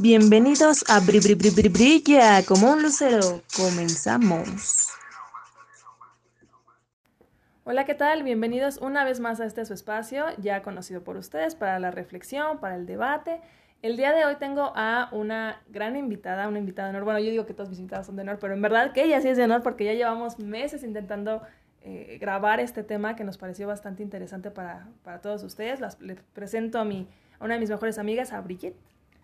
[0.00, 3.42] Bienvenidos a Bri Bri Bri Bri Brilla como un lucero.
[3.56, 4.88] Comenzamos.
[7.62, 8.24] Hola, ¿qué tal?
[8.24, 12.58] Bienvenidos una vez más a este su espacio, ya conocido por ustedes, para la reflexión,
[12.58, 13.40] para el debate.
[13.82, 17.04] El día de hoy tengo a una gran invitada, una invitada de honor.
[17.04, 19.20] Bueno, yo digo que todas mis invitadas son de honor, pero en verdad que ella
[19.20, 21.42] sí es de honor porque ya llevamos meses intentando
[21.82, 25.80] eh, grabar este tema que nos pareció bastante interesante para, para todos ustedes.
[26.00, 27.06] Les presento a, mi,
[27.38, 28.76] a una de mis mejores amigas, a Brigitte.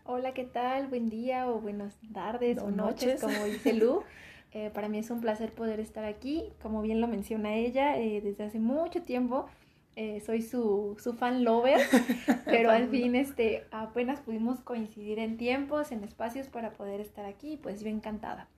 [0.05, 0.89] Hola, ¿qué tal?
[0.89, 3.23] Buen día o buenas tardes o noches, noches.
[3.23, 4.03] como dice Lu.
[4.53, 6.53] Eh, para mí es un placer poder estar aquí.
[6.61, 9.47] Como bien lo menciona ella, eh, desde hace mucho tiempo
[9.95, 11.81] eh, soy su, su fan lover,
[12.47, 17.61] pero al fin este, apenas pudimos coincidir en tiempos, en espacios para poder estar aquí.
[17.63, 18.49] Pues yo encantada.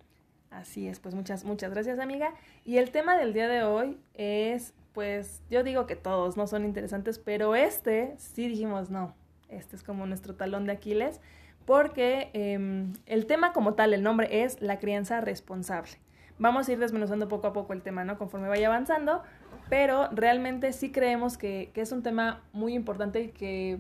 [0.50, 2.32] Así es, pues muchas, muchas gracias amiga.
[2.64, 6.64] Y el tema del día de hoy es, pues yo digo que todos no son
[6.64, 9.14] interesantes, pero este sí dijimos no,
[9.52, 11.20] este es como nuestro talón de Aquiles,
[11.64, 15.92] porque em, el tema como tal, el nombre es la crianza responsable.
[16.38, 18.18] Vamos a ir desmenuzando poco a poco el tema, ¿no?
[18.18, 19.22] Conforme vaya avanzando,
[19.68, 23.78] pero realmente sí creemos que, que es un tema muy importante y que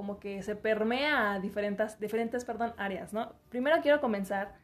[0.00, 3.34] como que se permea a diferentes, diferentes perdón, áreas, ¿no?
[3.50, 4.54] Primero quiero comenzar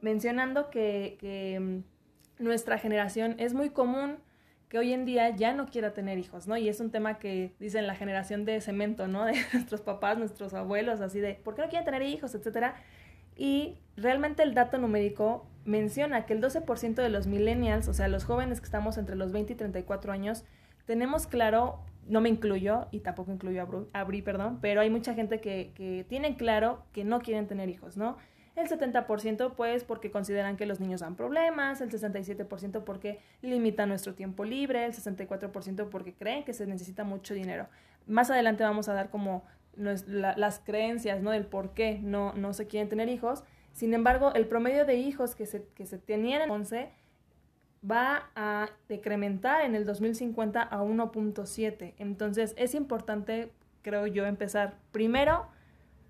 [0.00, 4.18] mencionando que, mm, nuestra generación es muy común
[4.68, 6.56] que hoy en día ya no quiera tener hijos, ¿no?
[6.56, 9.24] Y es un tema que dicen la generación de cemento, ¿no?
[9.26, 12.74] De nuestros papás, nuestros abuelos, así de, ¿por qué no quieren tener hijos, etcétera?
[13.36, 18.24] Y realmente el dato numérico menciona que el 12% de los millennials, o sea, los
[18.24, 20.44] jóvenes que estamos entre los 20 y 34 años,
[20.86, 25.14] tenemos claro, no me incluyo y tampoco incluyo a, Bru, Bri, perdón, pero hay mucha
[25.14, 28.16] gente que, que tienen claro que no quieren tener hijos, ¿no?
[28.58, 34.14] El 70% pues porque consideran que los niños dan problemas, el 67% porque limitan nuestro
[34.14, 37.68] tiempo libre, el 64% porque creen que se necesita mucho dinero.
[38.08, 39.44] Más adelante vamos a dar como
[39.76, 41.30] las creencias, ¿no?
[41.30, 43.44] Del por qué no, no se quieren tener hijos.
[43.72, 46.90] Sin embargo, el promedio de hijos que se, que se tenían en 11
[47.88, 51.94] va a decrementar en el 2050 a 1.7.
[51.98, 55.46] Entonces es importante, creo yo, empezar primero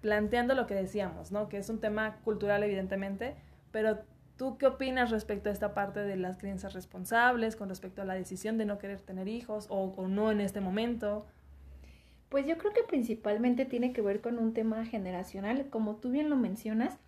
[0.01, 1.49] planteando lo que decíamos, ¿no?
[1.49, 3.37] Que es un tema cultural evidentemente,
[3.73, 3.99] pero
[4.37, 8.15] ¿tú qué opinas respecto a esta parte de las crianzas responsables, con respecto a la
[8.15, 11.27] decisión de no querer tener hijos o, no en este momento?
[12.29, 16.31] Pues yo creo que principalmente tiene que ver con un tema generacional, como tú bien
[16.31, 16.99] lo mencionas.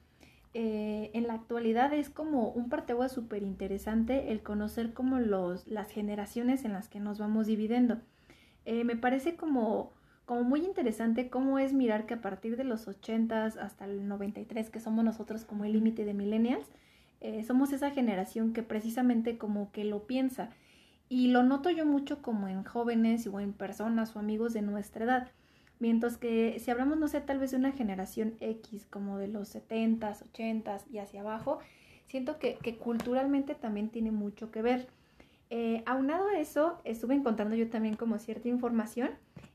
[0.52, 5.90] eh, en la actualidad es como un parteaguas súper interesante el conocer como los, las
[5.92, 7.98] generaciones en las que nos vamos dividiendo.
[8.64, 9.92] Eh, me parece como,
[10.30, 14.70] como muy interesante cómo es mirar que a partir de los 80s hasta el 93,
[14.70, 16.68] que somos nosotros como el límite de millennials,
[17.20, 20.50] eh, somos esa generación que precisamente como que lo piensa.
[21.08, 25.04] Y lo noto yo mucho como en jóvenes o en personas o amigos de nuestra
[25.04, 25.32] edad.
[25.80, 29.52] Mientras que si hablamos, no sé, tal vez de una generación X, como de los
[29.52, 31.58] 70s, 80s y hacia abajo,
[32.06, 34.86] siento que culturalmente también tiene mucho que ver.
[35.50, 39.11] Eh, aunado a eso, estuve encontrando yo también como cierta información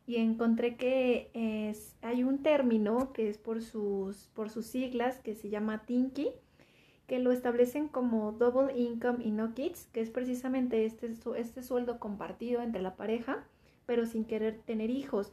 [0.06, 5.36] y encontré que es, hay un término que es por sus, por sus siglas que
[5.36, 6.32] se llama TINKI,
[7.08, 12.00] que lo establecen como Double Income y No Kids, que es precisamente este, este sueldo
[12.00, 13.46] compartido entre la pareja,
[13.86, 15.32] pero sin querer tener hijos.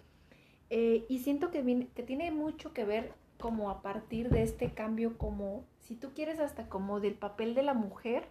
[0.71, 4.71] Eh, y siento que, viene- que tiene mucho que ver como a partir de este
[4.73, 8.25] cambio, como si tú quieres hasta como del papel de la mujer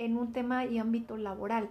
[0.00, 1.70] en un tema y ámbito laboral.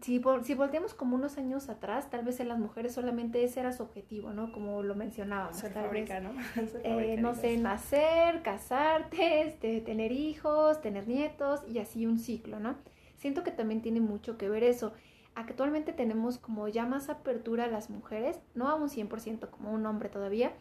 [0.00, 3.72] Si, si volteamos como unos años atrás, tal vez en las mujeres solamente ese era
[3.72, 4.52] su objetivo, ¿no?
[4.52, 5.56] Como lo mencionábamos.
[5.56, 6.34] Ser tal vez, fábrica, ¿no?
[6.68, 12.60] Ser eh, no sé, nacer, casarte, este, tener hijos, tener nietos y así un ciclo,
[12.60, 12.76] ¿no?
[13.16, 14.92] Siento que también tiene mucho que ver eso.
[15.34, 19.86] Actualmente tenemos como ya más apertura a las mujeres, no a un 100% como un
[19.86, 20.52] hombre todavía,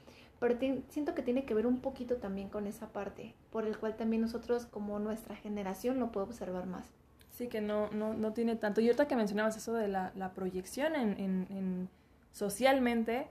[0.44, 3.78] pero ti- siento que tiene que ver un poquito también con esa parte, por el
[3.78, 6.92] cual también nosotros como nuestra generación lo puede observar más.
[7.30, 8.82] Sí, que no, no, no tiene tanto.
[8.82, 11.90] Y ahorita que mencionabas eso de la, la proyección en, en, en
[12.34, 13.28] socialmente,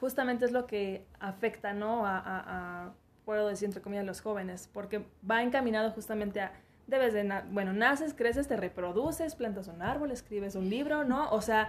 [0.00, 2.06] justamente es lo que afecta, ¿no?
[2.06, 2.94] A, a, a,
[3.26, 6.52] puedo decir, entre comillas, los jóvenes, porque va encaminado justamente a,
[6.86, 11.28] debes de, na- bueno, naces, creces, te reproduces, plantas un árbol, escribes un libro, ¿no?
[11.30, 11.68] O sea,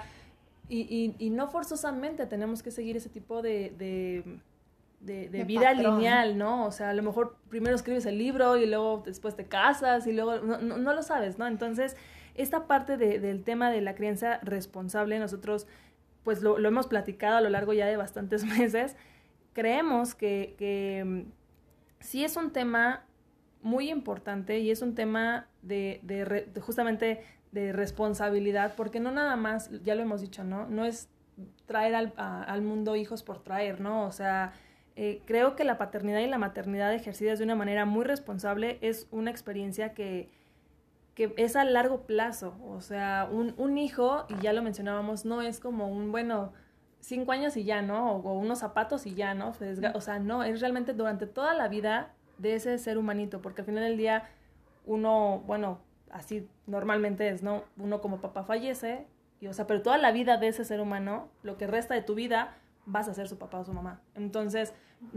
[0.70, 4.40] y, y, y no forzosamente tenemos que seguir ese tipo de, de,
[5.06, 5.96] de, vida patrón.
[5.98, 6.66] lineal, ¿no?
[6.66, 10.14] O sea, a lo mejor primero escribes el libro y luego después te casas y
[10.14, 11.48] luego no, no, no lo sabes, ¿no?
[11.48, 11.96] Entonces,
[12.36, 15.68] esta parte de- del tema de la crianza responsable, nosotros
[16.24, 18.96] pues lo, lo hemos platicado a lo largo ya de bastantes meses,
[19.54, 21.22] creemos que, que mm,
[22.00, 23.04] sí es un tema
[23.62, 29.12] muy importante y es un tema de, de re- de justamente de responsabilidad, porque no
[29.12, 30.68] nada más, ya lo hemos dicho, ¿no?
[30.68, 31.10] No es
[31.66, 34.06] traer al, a- al mundo hijos por traer, ¿no?
[34.06, 34.54] O sea,
[34.96, 39.08] eh, creo que la paternidad y la maternidad ejercidas de una manera muy responsable es
[39.12, 40.30] una experiencia que,
[41.16, 42.56] que es a largo plazo.
[42.68, 46.54] O sea, un, un, hijo, y ya lo mencionábamos, no es como un, bueno,
[47.06, 48.14] cinco años y ya, ¿no?
[48.14, 49.54] O, unos zapatos y ya, ¿no?
[49.94, 53.66] o sea, no, es realmente durante toda la vida de ese ser humanito, porque al
[53.66, 54.24] final del día
[54.86, 55.80] uno, bueno,
[56.12, 57.64] así normalmente es, ¿no?
[57.78, 59.08] Uno como papá fallece,
[59.40, 62.02] y o sea, pero toda la vida de ese ser humano, lo que resta de
[62.02, 62.56] tu vida,
[62.86, 64.02] vas a ser su papá o su mamá.
[64.16, 64.74] Entonces,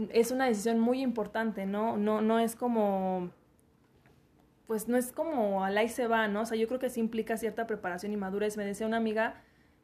[0.09, 1.97] es una decisión muy importante, ¿no?
[1.97, 3.31] No, no es como
[4.69, 6.41] pues no es como al ahí se va, ¿no?
[6.41, 8.55] O sea, yo creo que sí implica cierta preparación y madurez.
[8.55, 9.41] Me decía una amiga,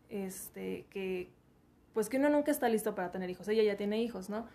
[0.10, 1.32] este, que,
[1.94, 3.48] pues que uno nunca está listo para tener hijos.
[3.48, 4.46] Ella ya tiene hijos, ¿no?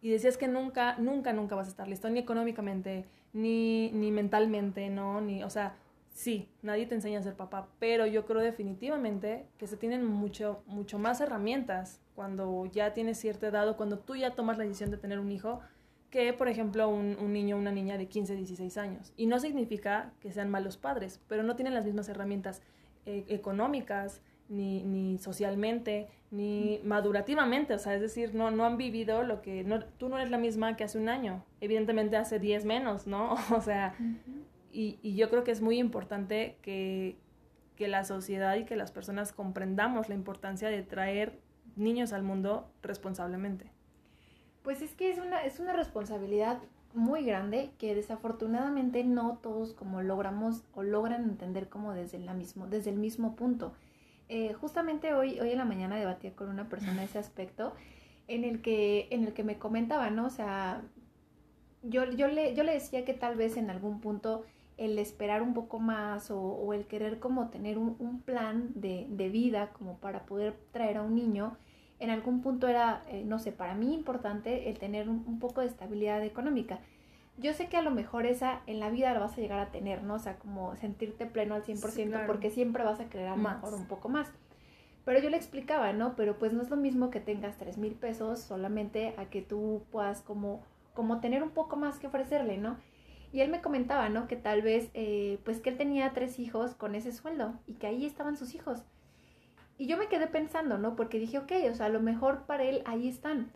[0.00, 4.90] Y decías que nunca, nunca, nunca vas a estar listo, ni económicamente, ni, ni mentalmente,
[4.90, 5.20] ¿no?
[5.20, 5.74] Ni, o sea,
[6.08, 10.62] sí, nadie te enseña a ser papá, pero yo creo definitivamente que se tienen mucho,
[10.66, 14.90] mucho más herramientas cuando ya tienes cierta edad o cuando tú ya tomas la decisión
[14.90, 15.60] de tener un hijo
[16.10, 19.12] que, por ejemplo, un, un niño o una niña de 15, 16 años.
[19.16, 22.62] Y no significa que sean malos padres, pero no tienen las mismas herramientas
[23.06, 29.22] eh, económicas, ni, ni, socialmente, ni madurativamente, o sea, es decir, no, no han vivido
[29.22, 32.64] lo que, no, tú no eres la misma que hace un año, evidentemente hace 10
[32.64, 33.34] menos, ¿no?
[33.56, 33.94] O sea,
[34.72, 37.16] y, y, yo creo que es muy importante que,
[37.76, 41.38] que la sociedad y que las personas comprendamos la importancia de traer
[41.76, 43.70] niños al mundo responsablemente.
[44.62, 46.58] Pues es que es una, es una responsabilidad
[46.94, 52.66] muy grande que desafortunadamente no todos como logramos o logran entender como desde, la mismo,
[52.66, 53.72] desde el mismo punto.
[54.28, 57.74] Eh, justamente hoy, hoy en la mañana debatía con una persona ese aspecto
[58.28, 60.26] en el que, en el que me comentaba, ¿no?
[60.26, 60.82] O sea,
[61.82, 64.44] yo, yo, le, yo le decía que tal vez en algún punto
[64.76, 69.28] el esperar un poco más o, el querer como tener un, un plan de, de,
[69.28, 71.56] vida como para poder traer a un niño,
[72.04, 75.66] en algún punto era, eh, no sé, para mí importante el tener un, poco de
[75.66, 76.78] estabilidad económica.
[77.36, 79.72] Yo sé que a lo mejor esa en la vida la vas a llegar a
[79.72, 80.14] tener, ¿no?
[80.14, 83.74] O sea, como sentirte pleno al 100% porque siempre vas a querer a lo mejor
[83.74, 84.30] un poco más.
[85.04, 86.14] Pero yo le explicaba, ¿no?
[86.14, 89.82] Pero pues no es lo mismo que tengas 3 mil pesos solamente a que tú
[89.90, 90.62] puedas como,
[90.94, 92.76] como tener un poco más que ofrecerle, ¿no?
[93.32, 94.28] Y él me comentaba, ¿no?
[94.28, 97.88] Que tal vez, eh, pues que él tenía tres hijos con ese sueldo y que
[97.88, 98.84] ahí estaban sus hijos.
[99.76, 100.96] Y yo me quedé pensando, ¿no?
[100.96, 103.50] Porque dije, ok, o sea, a lo mejor para él ahí están.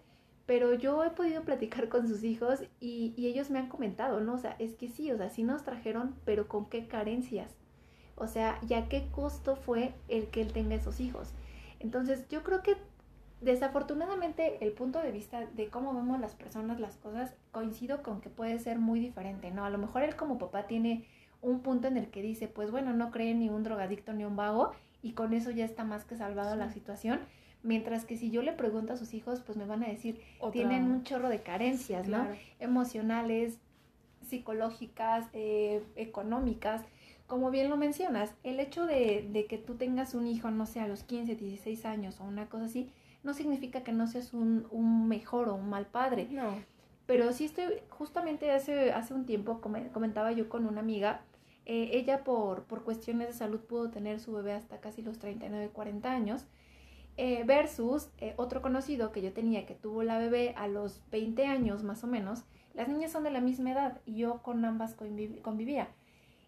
[0.47, 4.35] Pero yo he podido platicar con sus hijos y, y ellos me han comentado, ¿no?
[4.35, 7.55] O sea, es que sí, o sea, sí nos trajeron, pero con qué carencias.
[8.17, 11.33] O sea, ya qué costo fue el que él tenga esos hijos.
[11.79, 12.77] Entonces, yo creo que
[13.41, 18.31] desafortunadamente el punto de vista de cómo vemos las personas las cosas coincido con que
[18.31, 19.65] puede ser muy diferente, ¿no?
[19.65, 21.07] A lo mejor él como papá tiene
[21.41, 24.35] un punto en el que dice, pues bueno, no cree ni un drogadicto ni un
[24.35, 24.73] vago
[25.03, 27.21] y con eso ya está más que salvado la situación.
[27.63, 30.21] Mientras que si yo le pregunto a sus hijos, pues me van a decir,
[30.53, 32.27] tienen un chorro de carencias, ¿no?
[32.61, 33.59] Emocionales,
[34.23, 36.83] psicológicas, eh, económicas.
[37.27, 40.81] Como bien lo mencionas, el hecho de, de, que tú tengas un hijo, no sé,
[40.81, 42.91] a los 15, 16 años o una cosa así,
[43.23, 46.29] no significa que no seas un, un mejor o un mal padre.
[46.31, 46.55] No.
[47.07, 51.23] Pero sí estoy, justamente hace, hace un tiempo comentaba yo con una amiga
[51.69, 55.69] eh, ella por, por cuestiones de salud pudo tener su bebé hasta casi los 39,
[55.69, 56.47] 40 años,
[57.19, 61.45] eh, versus eh, otro conocido que yo tenía que tuvo la bebé a los 20
[61.45, 62.45] años más o menos.
[62.73, 65.89] Las niñas son de la misma edad y yo con ambas convivía.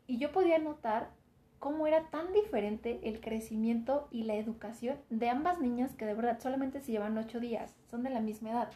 [0.07, 1.11] Y yo podía notar
[1.59, 6.41] cómo era tan diferente el crecimiento y la educación de ambas niñas que de verdad
[6.41, 8.71] solamente se llevan 8 días, son de la misma edad.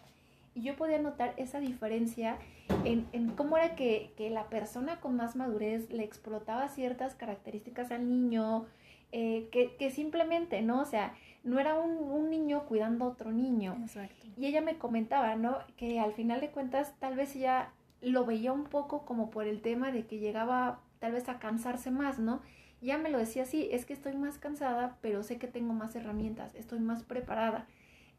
[0.54, 2.38] Y yo podía notar esa diferencia
[2.84, 7.90] en, en cómo era que, que, la persona con más madurez le explotaba ciertas características
[7.90, 8.66] al niño,
[9.12, 10.80] eh, que, que, simplemente, ¿no?
[10.80, 13.76] O sea, no era un, un, niño cuidando a otro niño.
[13.80, 14.26] Exacto.
[14.36, 15.58] Y ella me comentaba, ¿no?
[15.76, 19.60] Que al final de cuentas tal vez ella lo veía un poco como por el
[19.60, 22.40] tema de que llegaba tal vez a cansarse más, ¿no?
[22.80, 25.96] Ya me lo decía así, es que estoy más cansada, pero sé que tengo más
[25.96, 27.66] herramientas, estoy más preparada.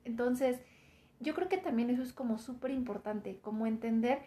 [0.06, 0.60] Entonces,
[1.20, 4.20] yo creo que también eso es como súper importante, como entender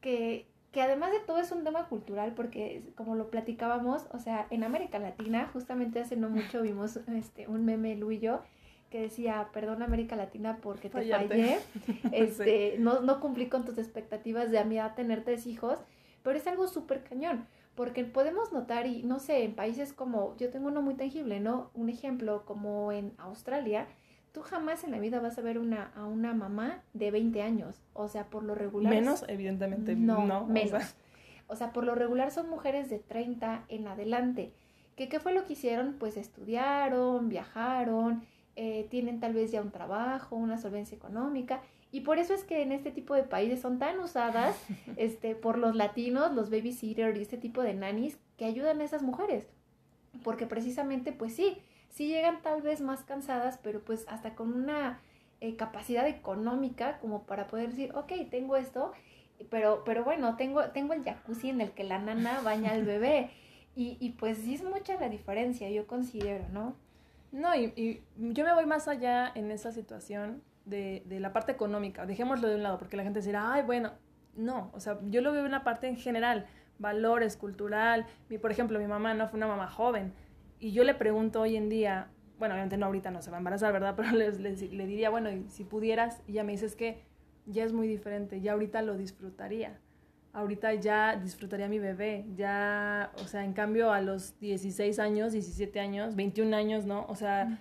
[0.00, 4.46] que, que además de todo es un tema cultural, porque como lo platicábamos, o sea,
[4.50, 8.42] en América Latina, justamente hace no mucho vimos este, un meme, Lu y yo,
[8.90, 11.58] que decía, perdón América Latina porque te fallé,
[12.12, 15.78] este, no, no cumplí con tus expectativas de a tener tres hijos,
[16.22, 20.50] pero es algo súper cañón, porque podemos notar, y no sé, en países como, yo
[20.50, 21.70] tengo uno muy tangible, ¿no?
[21.74, 23.86] Un ejemplo como en Australia,
[24.36, 27.80] tú jamás en la vida vas a ver una, a una mamá de 20 años.
[27.94, 28.92] O sea, por lo regular.
[28.92, 29.96] Menos, evidentemente.
[29.96, 30.74] No, no menos.
[30.74, 30.94] O sea.
[31.46, 34.52] o sea, por lo regular son mujeres de 30 en adelante.
[34.94, 35.96] ¿Qué, ¿Qué fue lo que hicieron?
[35.98, 38.26] Pues estudiaron, viajaron,
[38.56, 41.62] eh, tienen tal vez ya un trabajo, una solvencia económica.
[41.90, 44.54] Y por eso es que en este tipo de países son tan usadas
[44.98, 49.00] este, por los latinos, los babysitters y este tipo de nannies que ayudan a esas
[49.00, 49.46] mujeres.
[50.22, 51.56] Porque precisamente, pues sí,
[51.96, 55.00] sí llegan tal vez más cansadas, pero pues hasta con una
[55.40, 58.92] eh, capacidad económica como para poder decir, ok, tengo esto,
[59.48, 63.30] pero, pero bueno, tengo, tengo el jacuzzi en el que la nana baña al bebé.
[63.78, 66.74] Y, y pues sí es mucha la diferencia, yo considero, ¿no?
[67.30, 71.52] No, y, y yo me voy más allá en esa situación de, de, la parte
[71.52, 72.06] económica.
[72.06, 73.92] Dejémoslo de un lado, porque la gente dirá, ay, bueno,
[74.34, 76.46] no, o sea, yo lo veo en la parte en general,
[76.78, 78.06] valores, cultural.
[78.30, 80.14] Mi, por ejemplo, mi mamá no fue una mamá joven,
[80.60, 82.08] y yo le pregunto hoy en día,
[82.38, 83.94] bueno, obviamente no ahorita no se va a embarazar, ¿verdad?
[83.96, 87.02] Pero les, les, le diría, bueno, y si pudieras, y ella me dice, es que
[87.46, 89.78] ya es muy diferente, ya ahorita lo disfrutaría
[90.36, 95.80] ahorita ya disfrutaría mi bebé, ya, o sea, en cambio a los 16 años, 17
[95.80, 97.06] años, 21 años, ¿no?
[97.08, 97.58] O sea,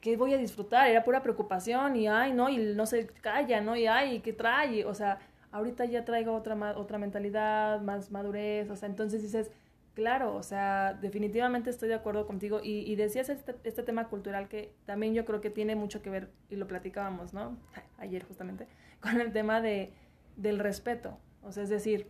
[0.00, 0.90] ¿qué, voy a disfrutar?
[0.90, 3.76] Era pura preocupación y, ay, no, y no se calla, ¿no?
[3.76, 4.84] Y, ay, ¿qué trae?
[4.84, 5.20] O sea,
[5.52, 9.52] ahorita ya traigo otra, otra mentalidad, más madurez, o sea, entonces dices,
[9.94, 14.48] claro, o sea, definitivamente estoy de acuerdo contigo y, y decías este, este tema cultural
[14.48, 17.56] que también yo creo que tiene mucho que ver, y lo platicábamos, ¿no?
[17.98, 18.66] Ayer justamente,
[19.00, 19.92] con el tema de,
[20.36, 21.18] del respeto.
[21.42, 22.06] O sea, es decir,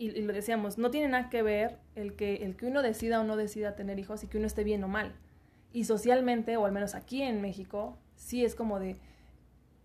[0.00, 3.24] y, lo decíamos, no tiene nada que ver el que, el que uno decida o
[3.24, 5.14] no decida tener hijos y que uno esté bien o mal.
[5.72, 8.96] Y socialmente, o al menos aquí en México, sí es como de,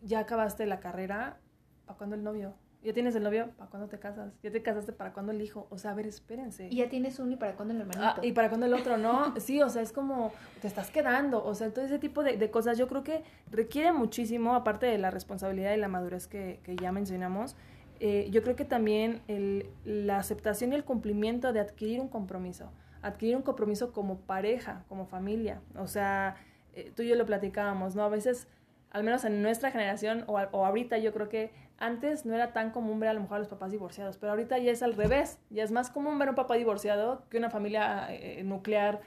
[0.01, 1.38] ya acabaste la carrera,
[1.86, 2.55] ¿para cuándo el novio?
[2.86, 3.50] ¿Ya tienes el novio?
[3.58, 4.32] ¿Para cuándo te casas?
[4.44, 4.94] ¿Ya te casaste?
[4.94, 5.65] ¿Para cuándo el hijo?
[5.72, 6.68] O sea, a ver, espérense.
[6.70, 8.06] Y ya tienes uno y para cuándo el hermanito.
[8.06, 9.34] Ah, y para cuándo el otro, ¿no?
[9.39, 11.44] Sí, o sea, es como, te estás quedando.
[11.44, 15.00] O sea, todo ese tipo de, de cosas yo creo que requiere muchísimo, aparte de
[15.00, 17.56] la responsabilidad y la madurez que, que ya mencionamos,
[18.00, 22.72] eh, yo creo que también el, la aceptación y el cumplimiento de adquirir un compromiso,
[23.01, 25.60] adquirir un compromiso como pareja, como familia.
[25.75, 26.36] O sea,
[26.74, 28.04] eh, tú y yo lo platicábamos, ¿no?
[28.04, 28.48] A veces,
[28.92, 32.72] al menos en nuestra generación o, o, ahorita, yo creo que antes no era tan
[32.72, 35.39] común ver a lo mejor a los papás divorciados, pero ahorita ya es al revés,
[35.50, 39.01] ya es más común ver a un papá divorciado que una familia eh, nuclear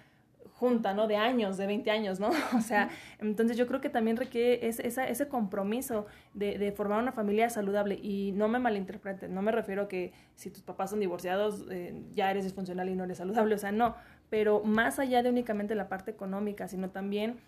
[0.59, 1.07] junta, ¿no?
[1.07, 2.31] De años, de 20 años, ¿no?
[2.57, 7.49] O sea, entonces yo creo que también requiere ese, compromiso de, de, formar una familia
[7.49, 11.65] saludable y no me malinterpreten, no me refiero a que si tus papás son divorciados
[11.71, 13.95] eh, ya eres disfuncional y no eres saludable, o sea, no,
[14.31, 17.39] pero más allá de únicamente la parte económica, sino también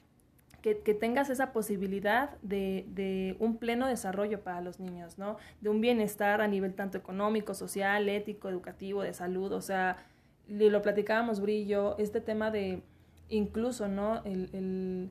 [0.60, 5.36] que, tengas esa posibilidad de, un pleno desarrollo para los niños, ¿no?
[5.60, 9.96] De un bienestar a nivel tanto económico, social, ético, educativo, de salud, o sea,
[10.48, 12.82] lo platicábamos, Brillo, este tema de
[13.28, 14.22] incluso, ¿no?
[14.24, 15.10] El,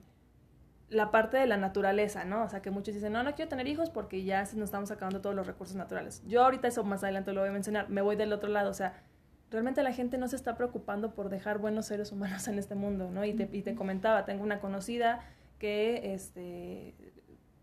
[0.89, 2.43] la parte de la naturaleza, ¿no?
[2.43, 5.21] O sea, que muchos dicen, no, no quiero tener hijos porque ya nos estamos acabando
[5.21, 6.23] todos los recursos naturales.
[6.27, 8.73] Yo ahorita eso más adelante lo voy a mencionar, me voy del otro lado, o
[8.73, 9.03] sea,
[9.51, 13.09] realmente la gente no se está preocupando por dejar buenos seres humanos en este mundo,
[13.11, 13.23] ¿no?
[13.25, 15.21] Y te, y te comentaba, tengo una conocida
[15.59, 16.95] que este,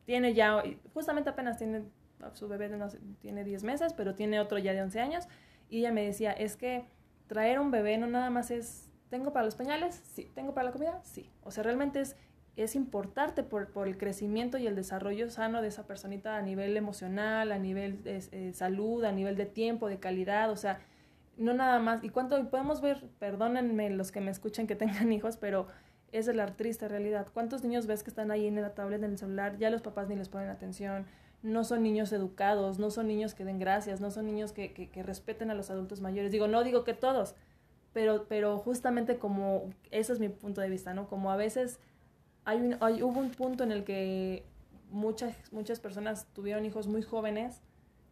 [0.04, 0.62] tiene ya,
[0.94, 1.82] justamente apenas tiene,
[2.34, 2.86] su bebé no,
[3.20, 5.24] tiene 10 meses, pero tiene otro ya de 11 años,
[5.68, 6.84] y ella me decía, es que
[7.26, 10.02] traer un bebé no nada más es ¿Tengo para los pañales?
[10.14, 10.30] Sí.
[10.34, 11.00] ¿Tengo para la comida?
[11.04, 11.30] Sí.
[11.42, 12.16] O sea, realmente es,
[12.56, 16.76] es importarte por, por el crecimiento y el desarrollo sano de esa personita a nivel
[16.76, 20.80] emocional, a nivel de eh, salud, a nivel de tiempo, de calidad, o sea,
[21.36, 22.02] no nada más.
[22.02, 25.68] Y cuánto podemos ver, perdónenme los que me escuchen que tengan hijos, pero
[26.18, 27.26] esa es la triste realidad.
[27.32, 29.58] ¿Cuántos niños ves que están ahí en la tablet, en el celular?
[29.58, 31.06] Ya los papás ni les ponen atención.
[31.42, 35.02] No son niños educados, no son niños que den gracias, no son niños que, que,
[35.02, 36.32] respeten a los adultos mayores.
[36.32, 37.34] Digo, no digo que todos,
[37.92, 41.06] pero, pero justamente como, ese es mi punto de vista, ¿no?
[41.06, 41.78] Como a veces
[42.44, 44.46] hay, un, hay hubo un punto en el que
[44.90, 47.60] muchas, muchas personas tuvieron hijos muy jóvenes,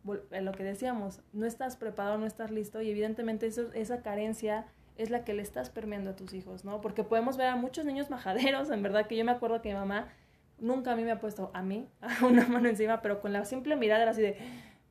[0.04, 5.10] lo que decíamos, no estás preparado, no estás listo y evidentemente eso, esa carencia es
[5.10, 6.80] la que le estás permeando a tus hijos, ¿no?
[6.80, 9.74] Porque podemos ver a muchos niños majaderos, en verdad que yo me acuerdo que mi
[9.74, 10.08] mamá
[10.58, 11.88] nunca a mí me ha puesto a mí
[12.22, 14.36] una mano encima, pero con la simple mirada era así de,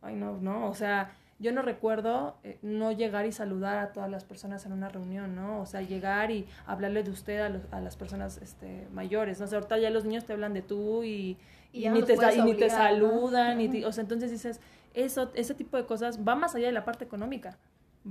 [0.01, 4.09] ay no, no, o sea, yo no recuerdo eh, no llegar y saludar a todas
[4.09, 5.61] las personas en una reunión, ¿no?
[5.61, 9.45] O sea, llegar y hablarle de usted a, los, a las personas este, mayores, ¿no?
[9.45, 11.37] O sea, ahorita ya los niños te hablan de tú y,
[11.71, 13.63] y, y ni, te, y ni te saludan, ¿no?
[13.63, 14.61] y o sea, entonces dices,
[14.93, 17.57] eso, ese tipo de cosas va más allá de la parte económica,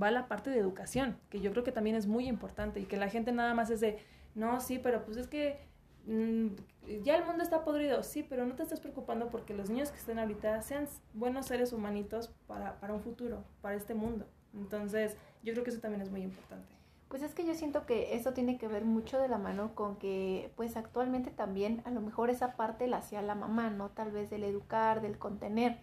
[0.01, 2.97] va la parte de educación, que yo creo que también es muy importante y que
[2.97, 3.99] la gente nada más es de,
[4.35, 5.59] no, sí, pero pues es que
[6.05, 6.47] Mm,
[7.03, 9.97] ya el mundo está podrido, sí, pero no te estés preocupando porque los niños que
[9.97, 14.25] estén ahorita sean buenos seres humanitos para, para un futuro, para este mundo.
[14.53, 16.67] Entonces, yo creo que eso también es muy importante.
[17.07, 19.97] Pues es que yo siento que eso tiene que ver mucho de la mano con
[19.97, 23.89] que, pues actualmente también a lo mejor esa parte la hacía la mamá, ¿no?
[23.89, 25.79] Tal vez del educar, del contener.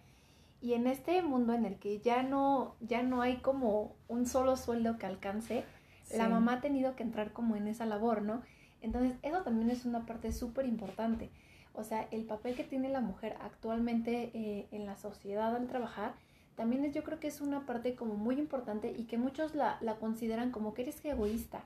[0.61, 4.55] Y en este mundo en el que ya no, ya no hay como un solo
[4.55, 5.63] sueldo que alcance,
[6.03, 6.17] sí.
[6.17, 8.43] la mamá ha tenido que entrar como en esa labor, ¿no?
[8.81, 11.29] Entonces, eso también es una parte súper importante.
[11.73, 16.13] O sea, el papel que tiene la mujer actualmente eh, en la sociedad al trabajar,
[16.55, 19.77] también es, yo creo que es una parte como muy importante y que muchos la,
[19.81, 21.63] la consideran como que eres egoísta.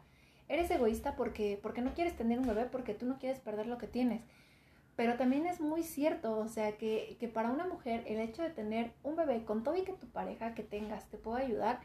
[0.47, 3.77] Eres egoísta porque, porque no quieres tener un bebé, porque tú no quieres perder lo
[3.77, 4.21] que tienes.
[4.95, 8.49] Pero también es muy cierto, o sea, que, que para una mujer el hecho de
[8.49, 11.81] tener un bebé con todo y que tu pareja que tengas te pueda ayudar,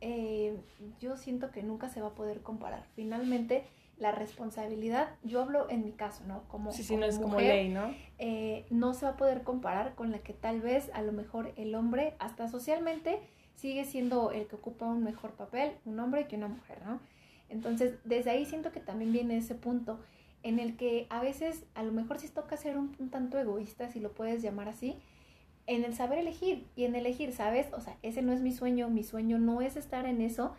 [0.00, 0.56] eh,
[0.98, 2.84] yo siento que nunca se va a poder comparar.
[2.96, 3.64] Finalmente,
[3.98, 6.42] la responsabilidad, yo hablo en mi caso, ¿no?
[6.48, 7.94] Como, sí, sí, no es como ley, ¿no?
[8.18, 11.52] Eh, no se va a poder comparar con la que tal vez a lo mejor
[11.56, 13.20] el hombre, hasta socialmente,
[13.54, 16.98] sigue siendo el que ocupa un mejor papel, un hombre que una mujer, ¿no?
[17.50, 20.00] Entonces, desde ahí siento que también viene ese punto
[20.42, 24.00] en el que a veces, a lo mejor sí toca ser un, tanto egoísta, si
[24.00, 24.96] lo puedes llamar así,
[25.66, 27.72] en el saber elegir y en elegir, ¿sabes?
[27.72, 30.54] O sea, ese no es mi sueño, mi sueño no es estar en eso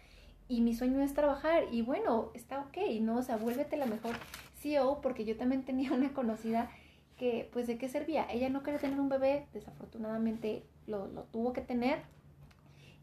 [0.47, 3.17] y mi sueño es trabajar y bueno, está ok, ¿no?
[3.17, 4.15] O sea, vuélvete la mejor
[4.59, 6.69] CEO porque yo también tenía una conocida
[7.17, 8.25] que pues de qué servía.
[8.31, 11.99] Ella no quería tener un bebé, desafortunadamente lo, lo tuvo que tener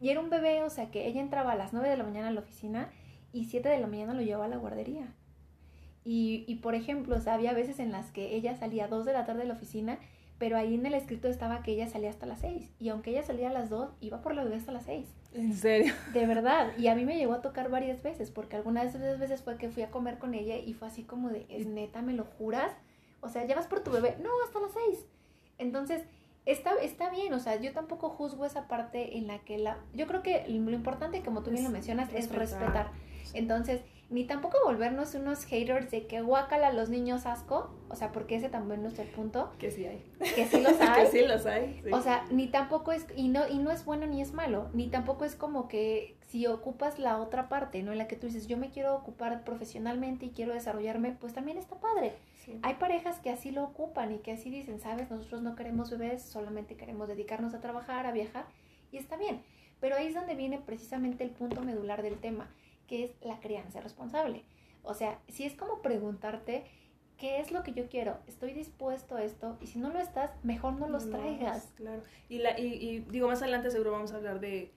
[0.00, 2.28] y era un bebé, o sea, que ella entraba a las 9 de la mañana
[2.28, 2.90] a la oficina
[3.32, 5.12] y 7 de la mañana lo llevaba a la guardería.
[6.09, 9.05] Y, y por ejemplo, o sea, había veces en las que ella salía a 2
[9.05, 9.99] de la tarde de la oficina
[10.38, 13.23] pero ahí en el escrito estaba que ella salía hasta las 6 y aunque ella
[13.23, 15.07] salía a las 2, iba por la bebé hasta las 6.
[15.35, 15.93] ¿En serio?
[16.12, 19.19] De verdad, y a mí me llegó a tocar varias veces, porque algunas de esas
[19.19, 22.03] veces fue que fui a comer con ella y fue así como de, ¿es neta,
[22.03, 22.73] me lo juras?
[23.21, 24.17] O sea, ¿ya vas por tu bebé?
[24.23, 25.07] No, hasta las 6.
[25.59, 26.05] Entonces,
[26.47, 29.79] está, está bien, o sea, yo tampoco juzgo esa parte en la que la...
[29.93, 32.93] Yo creo que lo importante, como tú bien lo mencionas, es respetar.
[33.35, 38.11] Entonces, ni tampoco volvernos unos haters de que guácala a los niños asco, o sea,
[38.11, 39.53] porque ese también no es el punto.
[39.59, 40.03] Que sí hay.
[40.35, 41.05] Que sí los hay.
[41.05, 41.83] que sí los hay.
[41.93, 44.88] O sea, ni tampoco es, y no, y no es bueno ni es malo, ni
[44.88, 47.93] tampoco es como que si ocupas la otra parte, ¿no?
[47.93, 51.59] En la que tú dices, yo me quiero ocupar profesionalmente y quiero desarrollarme, pues también
[51.59, 52.15] está padre.
[52.62, 56.23] Hay parejas que así lo ocupan y que así dicen, sabes, nosotros no queremos bebés,
[56.23, 58.47] solamente queremos dedicarnos a trabajar, a viajar,
[58.91, 59.43] y está bien.
[59.81, 62.49] Pero ahí es donde viene precisamente el punto medular del tema
[62.88, 64.44] que es la crianza responsable.
[64.83, 66.64] O sea, si es como preguntarte,
[67.18, 68.18] ¿qué es lo que yo quiero?
[68.27, 69.59] ¿Estoy dispuesto a esto?
[69.61, 71.72] Y si no lo estás, mejor no los traigas.
[71.77, 72.03] Claro.
[72.29, 74.74] Y, la, y, digo, más adelante seguro vamos a hablar de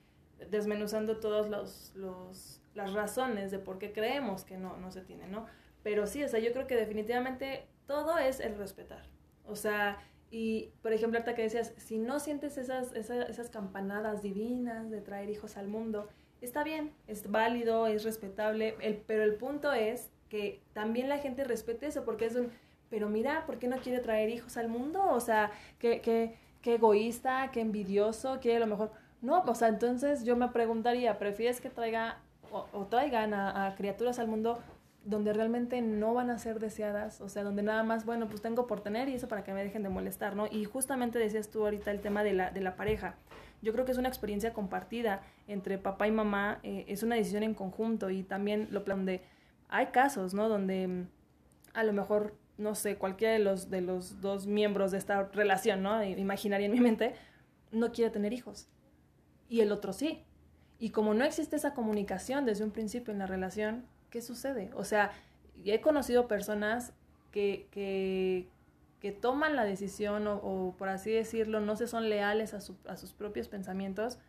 [0.50, 5.28] desmenuzando todas los, los, las razones de por qué creemos que no, no se tiene,
[5.28, 5.46] ¿no?
[5.82, 9.04] Pero sí, o sea, yo creo que definitivamente todo es el respetar.
[9.44, 9.98] O sea,
[10.30, 15.00] y por ejemplo, ahorita que decías, si no sientes esas, esas, esas campanadas divinas de
[15.00, 16.08] traer hijos al mundo,
[16.46, 21.44] está bien, es válido, es respetable, el, pero el punto es que también la gente
[21.44, 22.50] respete eso, porque es un,
[22.90, 25.04] pero mira, ¿por qué no quiere traer hijos al mundo?
[25.10, 28.92] O sea, qué, qué, qué egoísta, qué envidioso, quiere a lo mejor...
[29.20, 32.18] No, o sea, entonces yo me preguntaría, ¿prefieres que traiga
[32.52, 34.58] o, traigan a, criaturas al mundo
[35.04, 38.66] donde realmente no van a ser deseadas, o sea, donde nada más, bueno, pues tengo
[38.66, 40.46] por tener y eso para que me dejen de molestar, ¿no?
[40.50, 43.16] Y justamente decías tú ahorita el tema de la, de la pareja
[43.62, 47.42] yo creo que es una experiencia compartida entre papá y mamá, eh, es una decisión
[47.42, 49.22] en conjunto y también lo donde
[49.68, 50.48] hay casos, ¿no?
[50.48, 51.08] Donde mm,
[51.74, 55.82] a lo mejor, no sé, cualquiera de los, de los dos miembros de esta relación,
[55.82, 56.04] ¿no?
[56.04, 57.14] Imaginaria en mi mente,
[57.70, 58.68] no quiere tener hijos
[59.52, 60.24] y el otro sí.
[60.78, 64.70] Y como no existe esa comunicación desde un principio en la relación, ¿qué sucede?
[64.74, 65.12] O sea,
[65.62, 66.94] he conocido personas
[67.30, 68.48] que, que,
[69.02, 73.48] que toman la decisión o, por así decirlo, no se son leales a, sus propios
[73.48, 74.20] pensamientos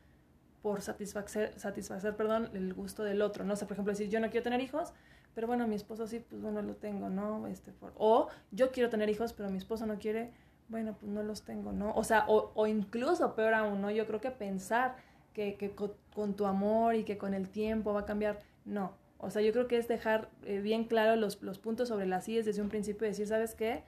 [0.64, 3.44] por satisfacer, satisfacer perdón, el gusto del otro.
[3.44, 4.92] No sé, por ejemplo, decir yo no quiero tener hijos,
[5.36, 7.46] pero bueno, mi esposo sí, pues bueno, lo tengo, ¿no?
[7.46, 10.32] Este, o yo quiero tener hijos, pero mi esposo no quiere,
[10.70, 11.94] bueno, pues no los tengo, ¿no?
[11.94, 13.92] O sea, o, incluso peor aún, ¿no?
[13.92, 14.96] Yo creo que pensar
[15.36, 15.76] que,
[16.16, 18.96] con, tu amor y que con el tiempo va a cambiar, no.
[19.20, 22.28] O sea, yo creo que es dejar eh, bien claro los, los puntos sobre las
[22.28, 23.84] IES desde un principio y decir, ¿sabes qué?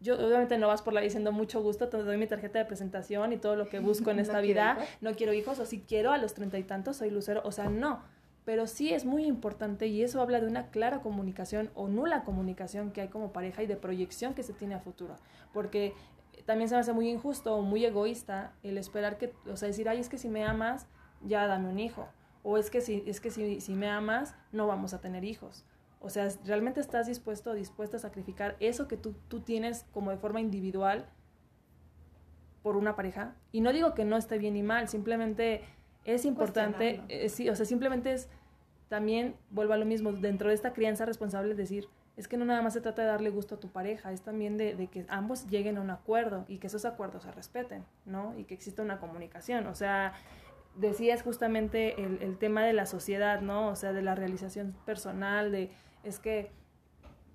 [0.00, 3.32] Yo obviamente no vas por la diciendo mucho gusto, te doy mi tarjeta de presentación
[3.32, 6.18] y todo lo que busco en esta vida, no quiero hijos, o si quiero a
[6.18, 8.02] los treinta y tantos soy lucero, o sea, no.
[8.44, 12.92] Pero sí es muy importante y eso habla de una clara comunicación o nula comunicación
[12.92, 15.16] que hay como pareja y de proyección que se tiene a futuro.
[15.52, 15.92] Porque
[16.46, 19.86] también se me hace muy injusto o muy egoísta el esperar que, o sea, decir,
[19.86, 20.86] ay, es que si me amas,
[21.22, 22.08] ya dame un hijo.
[22.42, 25.66] O es que si, es que si, si me amas, no vamos a tener hijos.
[26.00, 30.10] O sea, ¿realmente estás dispuesto o dispuesta a sacrificar eso que tú, tú tienes como
[30.10, 31.06] de forma individual
[32.62, 33.34] por una pareja?
[33.52, 35.62] Y no digo que no esté bien ni mal, simplemente
[36.04, 38.28] es importante, eh, sí, o sea, simplemente es
[38.88, 42.44] también, vuelvo a lo mismo, dentro de esta crianza responsable es decir, es que no
[42.44, 45.04] nada más se trata de darle gusto a tu pareja, es también de, de, que
[45.08, 48.36] ambos lleguen a un acuerdo y que esos acuerdos se respeten, ¿no?
[48.36, 49.68] Y que exista una comunicación.
[49.68, 50.14] O sea,
[50.74, 53.68] decías justamente el, el tema de la sociedad, ¿no?
[53.68, 55.70] O sea, de la realización personal, de
[56.08, 56.50] es que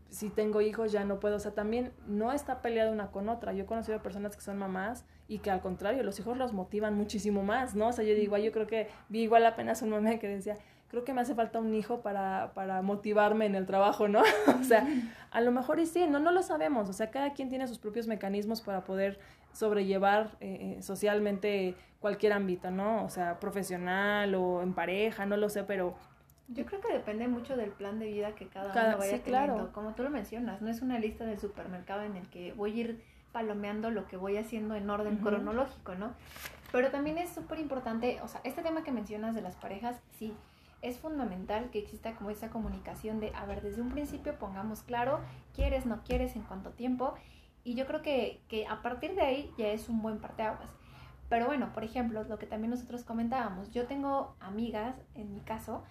[0.10, 3.54] si tengo hijos ya no puedo, o sea, también no está peleada una con otra.
[3.54, 6.96] Yo he conocido personas que son mamás y que al contrario, los hijos los motivan
[6.96, 7.88] muchísimo más, ¿no?
[7.88, 10.58] O sea, yo digo, yo creo que vi igual apenas un meme que decía,
[10.94, 14.22] creo que me hace falta un hijo para, para motivarme en el trabajo, ¿no?
[14.62, 14.88] o sea,
[15.32, 17.80] a lo mejor y sí, no, no lo sabemos, o sea, cada quien tiene sus
[17.80, 19.18] propios mecanismos para poder
[19.54, 23.04] sobrellevar eh, eh, socialmente cualquier ámbito, ¿no?
[23.04, 25.96] O sea, profesional o en pareja, no lo sé, pero
[26.48, 29.54] yo creo que depende mucho del plan de vida que cada, uno vaya teniendo.
[29.56, 29.72] Claro.
[29.74, 32.76] Como tú lo mencionas, no es una lista del supermercado en el que voy a
[32.76, 36.14] ir palomeando lo que voy haciendo en orden cronológico, ¿no?
[36.72, 40.34] Pero también es súper importante, o sea, este tema que mencionas de las parejas, sí,
[40.82, 45.20] es fundamental que exista como esa comunicación de, a ver, desde un principio pongamos claro,
[45.56, 47.16] quieres, no quieres, en cuánto tiempo,
[47.64, 50.70] y yo creo que, que a partir de ahí ya es un buen parteaguas.
[51.30, 55.84] Pero bueno, por ejemplo, lo que también nosotros comentábamos, yo tengo amigas, en mi caso,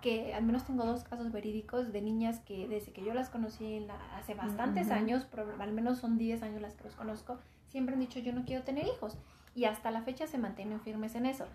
[0.00, 3.86] que al menos tengo dos casos verídicos de niñas que desde que yo las conocí
[4.16, 5.26] hace bastantes años,
[5.58, 8.62] al menos son 10 años las que los conozco, siempre han dicho yo no quiero
[8.62, 9.18] tener hijos
[9.54, 11.46] y hasta la fecha se mantienen firmes en eso.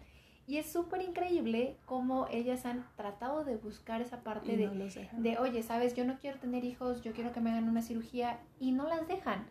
[0.48, 4.68] Y es súper increíble cómo ellas han tratado de buscar esa parte de,
[5.14, 8.40] de, oye, sabes, yo no quiero tener hijos, yo quiero que me hagan una cirugía
[8.60, 9.46] y no las dejan.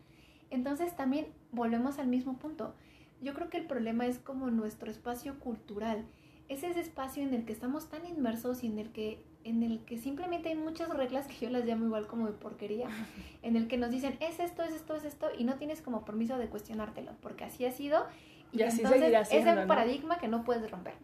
[0.50, 2.74] Entonces también volvemos al mismo punto.
[3.22, 6.04] Yo creo que el problema es como nuestro espacio cultural
[6.50, 9.78] es ese espacio en el que estamos tan inmersos y en el que en el
[9.84, 12.88] que simplemente hay muchas reglas que yo las llamo igual como de porquería,
[13.42, 16.04] en el que nos dicen es esto, es esto, es esto, y no tienes como
[16.04, 18.04] permiso de cuestionártelo, porque así ha sido,
[18.52, 20.94] y, así entonces es un paradigma que no puedes romper.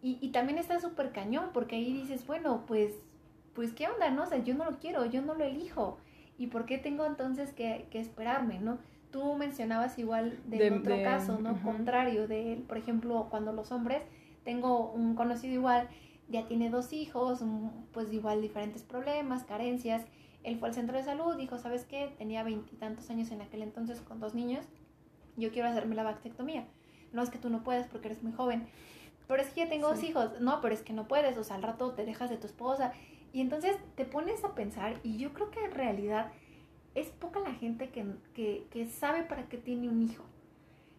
[0.00, 2.94] y, y, también está súper cañón, porque ahí dices, bueno, pues,
[3.54, 4.22] pues, ¿qué onda, no?
[4.22, 5.98] O sea, yo no lo quiero, yo no lo elijo,
[6.38, 8.78] ¿y por qué tengo entonces que, que esperarme, no?
[9.10, 11.60] Tú mencionabas igual de, otro caso, ¿no?
[11.60, 14.02] Contrario de por ejemplo, cuando los hombres
[14.50, 15.88] tengo un conocido igual,
[16.28, 17.38] ya tiene dos hijos,
[17.92, 20.04] pues igual diferentes problemas, carencias.
[20.42, 22.12] Él fue al centro de salud, dijo, ¿sabes qué?
[22.18, 24.66] Tenía veintitantos años en aquel entonces con dos niños,
[25.36, 26.66] yo quiero hacerme la vasectomía.
[27.12, 28.66] No es que tú no puedas porque eres muy joven,
[29.28, 30.40] pero es que ya tengo dos hijos.
[30.40, 32.92] No, pero es que no puedes, o sea, al rato te dejas de tu esposa.
[33.32, 36.32] Y entonces te pones a pensar, y yo creo que en realidad
[36.96, 40.24] es poca la gente que, que, que sabe para qué tiene un hijo.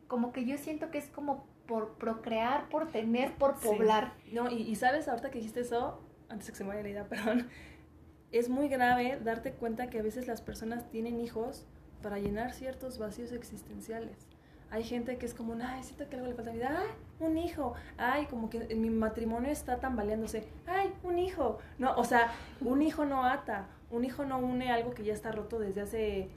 [0.08, 4.14] Como que yo siento que es como por procrear, por tener, por poblar.
[4.32, 7.50] No, y, sabes, ahorita que dijiste eso, antes que se me vaya la idea, perdón,
[8.32, 11.66] es muy grave darte cuenta que a veces las personas tienen hijos
[12.02, 14.28] para llenar ciertos vacíos existenciales.
[14.70, 16.88] Hay gente que es como, ay, siento que algo le falta vida, ay,
[17.20, 21.60] un hijo, ay, como que mi matrimonio está tambaleándose, ay, un hijo.
[21.78, 25.34] No, o sea, un hijo no ata, un hijo no une algo que ya está
[25.34, 26.30] roto desde hace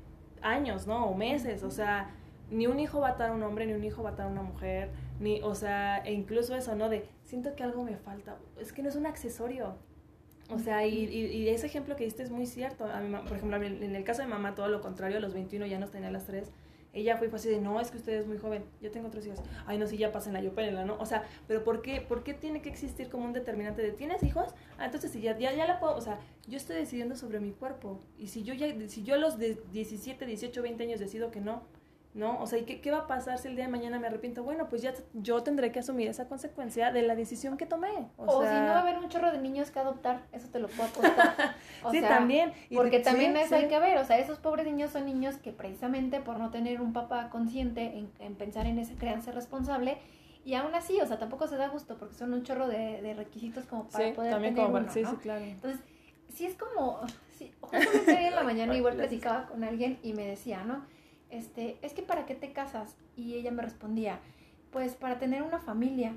[0.42, 1.06] años, ¿no?
[1.06, 2.10] O meses, o sea,
[2.50, 4.26] ni un hijo va a atar a un hombre, ni un hijo va a atar
[4.26, 6.88] a una mujer, ni, o sea, e incluso eso, ¿no?
[6.88, 9.76] De, siento que algo me falta, es que no es un accesorio.
[10.50, 12.86] O sea, y, y, ese ejemplo que diste es muy cierto.
[13.26, 15.90] por ejemplo, en el caso de mamá, todo lo contrario, a los 21 ya nos
[15.90, 16.50] tenía las tres.
[16.94, 19.40] Ella fue, así de, no, es que usted es muy joven, yo tengo tres hijos.
[19.66, 20.96] Ay, no, sí, ya pasen la yo pérenla, ¿no?
[21.00, 24.22] O sea, pero ¿por qué, ¿por qué tiene que existir como un determinante de, ¿tienes
[24.22, 24.54] hijos?
[24.78, 27.50] Ah, entonces sí, ya, ya, ya la puedo, o sea, yo estoy decidiendo sobre mi
[27.50, 28.00] cuerpo.
[28.16, 31.40] Y si yo ya, si yo a los de 17, 18, 20 años decido que
[31.40, 31.64] no,
[32.14, 32.40] ¿no?
[32.40, 34.44] O sea, ¿y qué, qué, va a pasar si el día de mañana me arrepiento?
[34.44, 38.08] Bueno, pues ya yo tendré que asumir esa consecuencia de la decisión que tomé.
[38.16, 40.68] O, si no va a haber un chorro de niños que adoptar, eso te lo
[40.68, 41.56] puedo apostar.
[41.90, 42.52] sí, también.
[42.72, 46.20] porque también eso hay que ver, o sea, esos pobres niños son niños que precisamente
[46.20, 49.98] por no tener un papá consciente en, pensar en esa crianza responsable,
[50.44, 53.64] y aún así, o sea, tampoco se da gusto porque son un chorro de, requisitos
[53.64, 55.42] como para poder tener uno, sí, sí, claro.
[55.42, 55.80] Entonces,
[56.28, 57.00] sí es como,
[57.36, 60.84] sí, justamente en la mañana igual platicaba con alguien y me decía, ¿no?
[61.34, 62.96] Este, es que para qué te casas?
[63.16, 64.20] Y ella me respondía,
[64.70, 66.14] pues para tener una familia.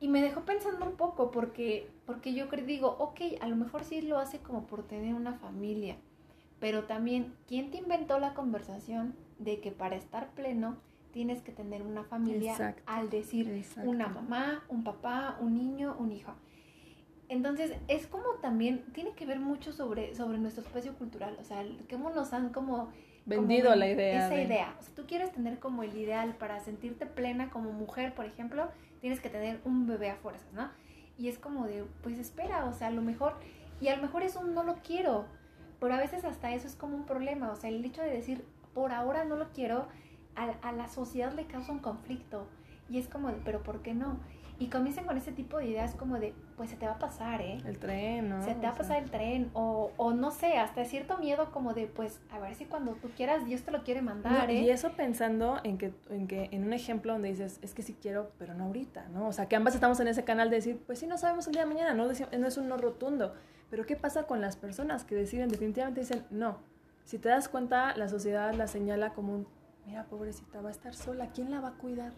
[0.00, 4.02] Y me dejó pensando un poco porque, porque yo digo, ok, a lo mejor sí
[4.02, 5.96] lo hace como por tener una familia,
[6.58, 10.76] pero también, ¿quién te inventó la conversación de que para estar pleno
[11.12, 16.32] tienes que tener una familia al decir una mamá, un papá, un niño, un hijo?
[17.28, 21.64] Entonces, es como también, tiene que ver mucho sobre, sobre nuestro espacio cultural, o sea,
[21.88, 22.90] cómo nos han como
[23.24, 24.26] vendido la idea.
[24.26, 24.76] Esa idea.
[24.78, 28.68] O sea, tú quieres tener como el ideal para sentirte plena como mujer, por ejemplo,
[29.00, 30.70] tienes que tener un bebé a fuerzas, ¿no?
[31.18, 33.34] Y es como de, pues espera, o sea, a lo mejor,
[33.80, 35.26] y a lo mejor eso no lo quiero,
[35.80, 38.44] pero a veces hasta eso es como un problema, o sea, el hecho de decir,
[38.74, 39.86] por ahora no lo quiero,
[40.34, 42.46] a, a la sociedad le causa un conflicto.
[42.88, 44.18] Y es como de, pero ¿por qué no?
[44.62, 47.40] Y comienzan con ese tipo de ideas como de, pues se te va a pasar,
[47.40, 47.58] ¿eh?
[47.66, 48.44] El tren, ¿no?
[48.44, 51.74] Se te va a pasar el tren, o, o no sé, hasta cierto miedo como
[51.74, 54.60] de, pues a ver si cuando tú quieras Dios te lo quiere mandar, ¿eh?
[54.60, 57.96] Y eso pensando en que, en que, en un ejemplo donde dices, es que sí
[58.00, 59.26] quiero, pero no ahorita, ¿no?
[59.26, 61.54] O sea, que ambas estamos en ese canal de decir, pues sí, no sabemos el
[61.54, 63.34] día de mañana, no, no es un no rotundo,
[63.68, 66.58] Pero ¿qué pasa con las personas que deciden definitivamente dicen, no?
[67.04, 69.46] Si te das cuenta, la sociedad la señala como un,
[69.86, 72.12] mira, pobrecita, va a estar sola, ¿quién la va a cuidar?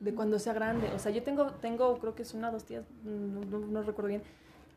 [0.00, 0.88] De cuando sea grande.
[0.94, 3.82] O sea, yo tengo, tengo creo que es una o dos tías, no, no, no
[3.82, 4.22] recuerdo bien,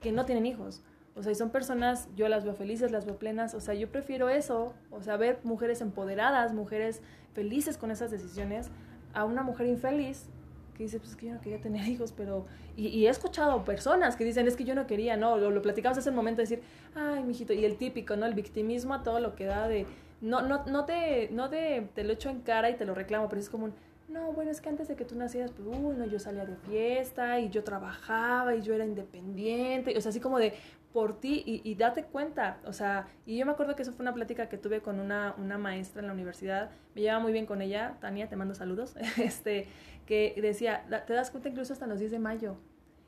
[0.01, 0.83] que no tienen hijos.
[1.15, 3.53] O sea, y son personas, yo las veo felices, las veo plenas.
[3.53, 7.01] O sea, yo prefiero eso, o sea, ver mujeres empoderadas, mujeres
[7.33, 8.69] felices con esas decisiones,
[9.13, 10.27] a una mujer infeliz
[10.75, 12.45] que dice, pues es que yo no quería tener hijos, pero...
[12.75, 15.37] Y, y he escuchado personas que dicen, es que yo no quería, ¿no?
[15.37, 16.63] Lo, lo platicamos hace un momento de decir,
[16.95, 18.25] ay, mijito, y el típico, ¿no?
[18.25, 19.85] El victimismo a todo lo que da de...
[20.21, 23.29] No, no, no, te, no te, te lo echo en cara y te lo reclamo,
[23.29, 23.73] pero es como un...
[24.13, 26.55] No, bueno, es que antes de que tú nacieras, pues, uy, no, yo salía de
[26.55, 29.97] fiesta y yo trabajaba y yo era independiente.
[29.97, 30.53] O sea, así como de,
[30.93, 34.03] por ti y, y, date cuenta, o sea, y yo me acuerdo que eso fue
[34.03, 37.47] una plática que tuve con una, una maestra en la universidad, me llevaba muy bien
[37.47, 39.65] con ella, Tania, te mando saludos, este,
[40.05, 42.57] que decía, te das cuenta incluso hasta los 10 de mayo,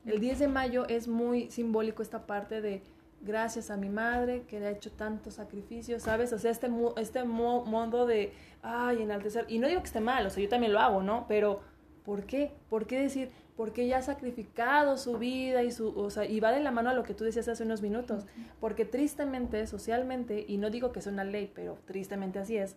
[0.04, 2.82] el 10 de mayo es muy simbólico esta parte de
[3.20, 6.32] gracias a mi madre que le ha hecho tantos sacrificios, ¿sabes?
[6.32, 10.30] O sea, este, este modo de, ay, enaltecer, y no digo que esté mal, o
[10.30, 11.26] sea, yo también lo hago, ¿no?
[11.28, 11.60] Pero,
[12.04, 12.52] ¿por qué?
[12.68, 16.52] ¿Por qué decir, porque ella ha sacrificado su vida y su, o sea, y va
[16.52, 18.26] de la mano a lo que tú decías hace unos minutos,
[18.60, 22.76] porque tristemente, socialmente, y no digo que sea una ley, pero tristemente así es,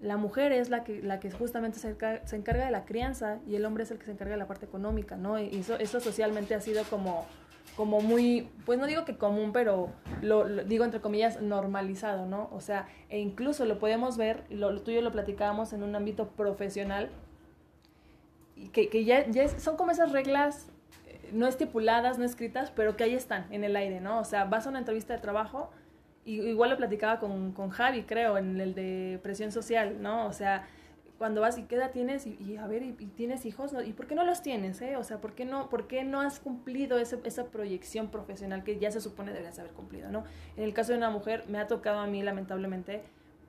[0.00, 3.56] la mujer es la que, la que justamente se, se encarga de la crianza y
[3.56, 5.40] el hombre es el que se encarga de la parte económica, ¿no?
[5.40, 7.26] Y eso, eso socialmente ha sido como,
[7.78, 12.48] como muy, pues no digo que común, pero lo, lo, digo entre comillas normalizado, ¿no?
[12.50, 16.30] O sea, e incluso lo podemos ver, lo, lo tuyo lo platicábamos en un ámbito
[16.30, 17.08] profesional,
[18.72, 20.72] que, que ya, ya es, son como esas reglas
[21.30, 24.18] no estipuladas, no escritas, pero que ahí están en el aire, ¿no?
[24.18, 25.70] O sea, vas a una entrevista de trabajo
[26.24, 30.26] y igual lo platicaba con, con Javi, creo, en el de presión social, ¿no?
[30.26, 30.66] O sea,
[31.18, 33.82] cuando vas y qué edad tienes y, a ver, y, y, tienes hijos, ¿no?
[33.82, 34.96] ¿y por qué no los tienes, eh?
[34.96, 38.78] O sea, ¿por qué no, por qué no has cumplido ese, esa proyección profesional que
[38.78, 40.24] ya se supone deberías haber cumplido, ¿no?
[40.56, 43.02] En el caso de una mujer, me ha tocado a mí, lamentablemente,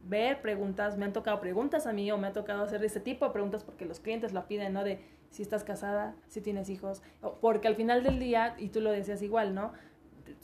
[0.04, 3.26] ver preguntas, me han tocado preguntas a mí o me ha tocado hacer ese tipo
[3.26, 4.84] de preguntas porque los clientes lo piden, ¿no?
[4.84, 7.04] De si estás casada, si tienes hijos,
[7.40, 9.74] porque al final del día, y tú lo decías igual, ¿no?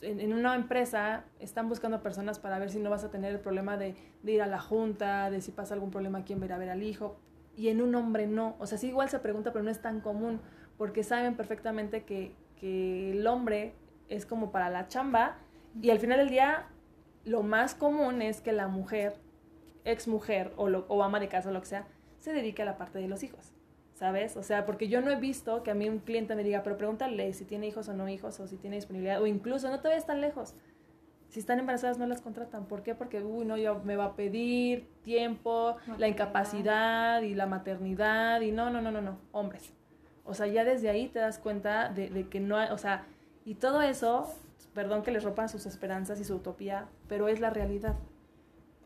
[0.02, 3.40] En, en, una empresa están buscando personas para ver si no vas a tener el
[3.40, 6.54] problema de, de, ir a la junta, de si pasa algún problema, quién va a
[6.54, 7.16] a ver al hijo.
[7.56, 8.56] Y en un hombre no.
[8.58, 10.40] O sea, sí igual se pregunta, pero no es tan común,
[10.76, 13.74] porque saben perfectamente que, que el hombre
[14.08, 15.38] es como para la chamba,
[15.80, 16.68] y al final del día,
[17.24, 19.14] lo más común es que la mujer,
[19.84, 21.86] ex mujer o, lo, o ama de casa o lo que sea,
[22.18, 23.55] se dedique a la parte de los hijos.
[23.96, 24.36] ¿Sabes?
[24.36, 26.76] O sea, porque yo no he visto que a mí un cliente me diga, pero
[26.76, 29.88] pregúntale si tiene hijos o no hijos, o si tiene disponibilidad, o incluso no te
[29.88, 30.54] vayas tan lejos.
[31.30, 32.66] Si están embarazadas no las contratan.
[32.66, 32.94] ¿Por qué?
[32.94, 35.98] Porque, uy, no, yo me va a pedir tiempo, maternidad.
[35.98, 39.72] la incapacidad y la maternidad, y no, no, no, no, no, hombres.
[40.24, 43.06] O sea, ya desde ahí te das cuenta de, de que no hay, o sea,
[43.46, 44.28] y todo eso,
[44.74, 47.96] perdón que les ropan sus esperanzas y su utopía, pero es la realidad.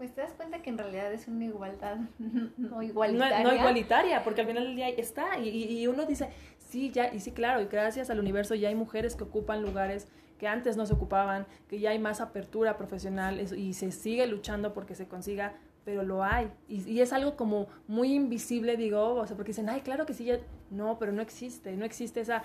[0.01, 1.99] Pues te das cuenta que en realidad es una igualdad
[2.57, 3.43] no igualitaria.
[3.43, 5.39] No, no igualitaria, porque al final del día está.
[5.39, 8.75] Y, y, uno dice, sí, ya, y sí, claro, y gracias al universo ya hay
[8.75, 10.09] mujeres que ocupan lugares
[10.39, 14.73] que antes no se ocupaban, que ya hay más apertura profesional y se sigue luchando
[14.73, 15.53] porque se consiga,
[15.85, 16.51] pero lo hay.
[16.67, 20.15] Y, y es algo como muy invisible, digo, o sea, porque dicen, ay, claro que
[20.15, 20.41] sí, ya...
[20.71, 22.43] no, pero no existe, no existe esa...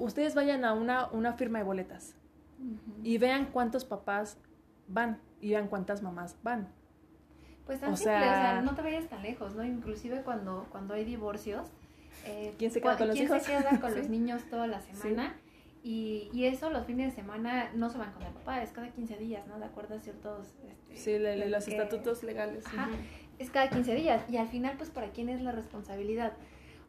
[0.00, 2.16] Ustedes vayan a una, una firma de boletas
[2.60, 3.00] uh -huh.
[3.02, 4.38] y vean cuántos papás
[4.88, 6.72] van y vean cuántas mamás van.
[7.66, 9.64] Pues tan o simple, sea, o sea, no te vayas tan lejos, ¿no?
[9.64, 11.68] Inclusive cuando, cuando hay divorcios,
[12.26, 13.42] eh, ¿quién se queda con los ¿quién hijos?
[13.42, 13.98] se queda con sí.
[13.98, 15.34] los niños toda la semana?
[15.34, 15.40] Sí.
[15.86, 18.88] Y, y, eso los fines de semana no se van con el papá, es cada
[18.88, 19.58] 15 días, ¿no?
[19.58, 20.54] De acuerdo a ciertos...
[20.66, 22.66] Este, sí, le, le, los que, estatutos legales.
[22.66, 23.38] Ajá, uh -huh.
[23.38, 24.22] es cada 15 días.
[24.30, 26.32] Y al final, pues, ¿para quién es la responsabilidad?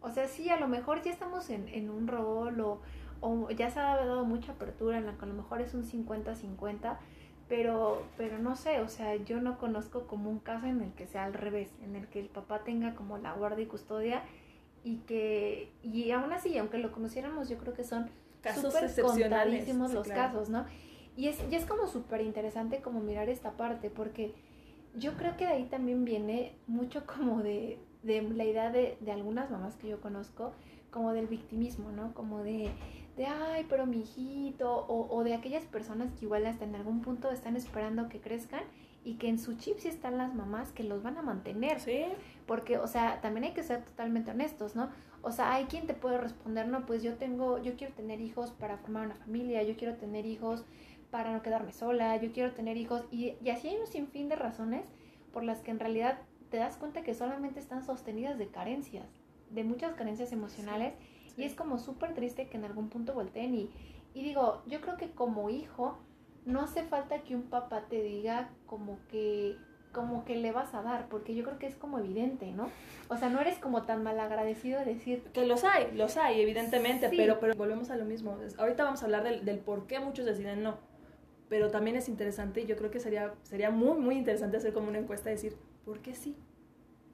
[0.02, 2.82] O sea, sí, a lo mejor ya estamos en, en un rol o,
[3.20, 5.84] o ya se ha dado mucha apertura en la que a lo mejor es un
[5.84, 6.98] 50-50,
[7.48, 11.06] pero, pero no sé, o sea, yo no conozco como un caso en el que
[11.06, 14.24] sea al revés, en el que el papá tenga como la guardia y custodia
[14.84, 18.10] y que, y aún así, aunque lo conociéramos, yo creo que son
[18.54, 20.34] súper contadísimos sí, los claro.
[20.34, 20.66] casos, ¿no?
[21.16, 24.34] Y es, y es como súper interesante como mirar esta parte, porque
[24.96, 29.12] yo creo que de ahí también viene mucho como de, de la idea de, de
[29.12, 30.54] algunas mamás que yo conozco,
[30.92, 32.14] como del victimismo, ¿no?
[32.14, 32.72] Como de,
[33.16, 37.02] de, ay, pero mi hijito, o, o, de aquellas personas que igual hasta en algún
[37.02, 38.64] punto están esperando que crezcan
[39.06, 41.80] y que en su chip sí están las mamás que los van a mantener.
[41.80, 42.04] Sí.
[42.46, 44.90] Porque, o sea, también hay que ser totalmente honestos, ¿no?
[45.22, 48.52] O sea, hay quien te puede responder, no, pues yo tengo, yo quiero tener hijos
[48.52, 50.66] para formar una familia, yo quiero tener hijos
[51.10, 54.36] para no quedarme sola, yo quiero tener hijos, y, y así hay un sinfín de
[54.36, 54.86] razones
[55.34, 56.20] por las que en realidad
[56.52, 59.08] te das cuenta que solamente están sostenidas de carencias,
[59.50, 60.94] de muchas carencias emocionales.
[61.00, 63.70] Sí y es como súper triste que en algún punto volteen y,
[64.14, 65.98] y digo, yo creo que como hijo
[66.46, 69.58] no hace falta que un papá te diga como que
[69.92, 72.70] como que le vas a dar, porque yo creo que es como evidente, ¿no?
[73.08, 75.24] O sea, no eres como tan mal agradecido de decir...
[75.32, 78.38] Que los hay, los hay, evidentemente, pero, pero volvemos a lo mismo.
[78.58, 80.80] Ahorita vamos a hablar del, del por qué muchos deciden no,
[81.48, 84.90] pero también es interesante y yo creo que sería, sería muy, muy interesante hacer como
[84.90, 86.36] una encuesta y decir, ¿por qué sí?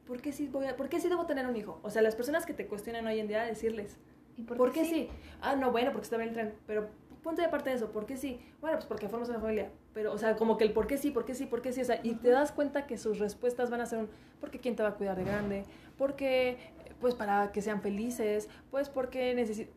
[0.08, 1.80] ¿Por qué sí, voy a, ¿Por qué sí debo tener un hijo?
[1.84, 3.98] O sea, las personas que te cuestionan hoy en día, decirles,
[4.42, 5.08] ¿Y por, qué, sí?
[5.42, 6.90] Ah, no, bueno, porque está en el tren, pero
[7.22, 8.40] punto de aparte de eso, ¿por qué sí?
[8.60, 9.72] Bueno, pues porque formas una familia.
[9.94, 11.82] Pero, o sea, como que el por qué sí, por qué sí, por qué sí.
[11.82, 14.76] O sea, y te das cuenta que sus respuestas van a ser un, porque quién
[14.76, 15.66] te va a cuidar de grande,
[15.98, 16.58] porque,
[17.00, 19.72] pues para que sean felices, pues porque necesito...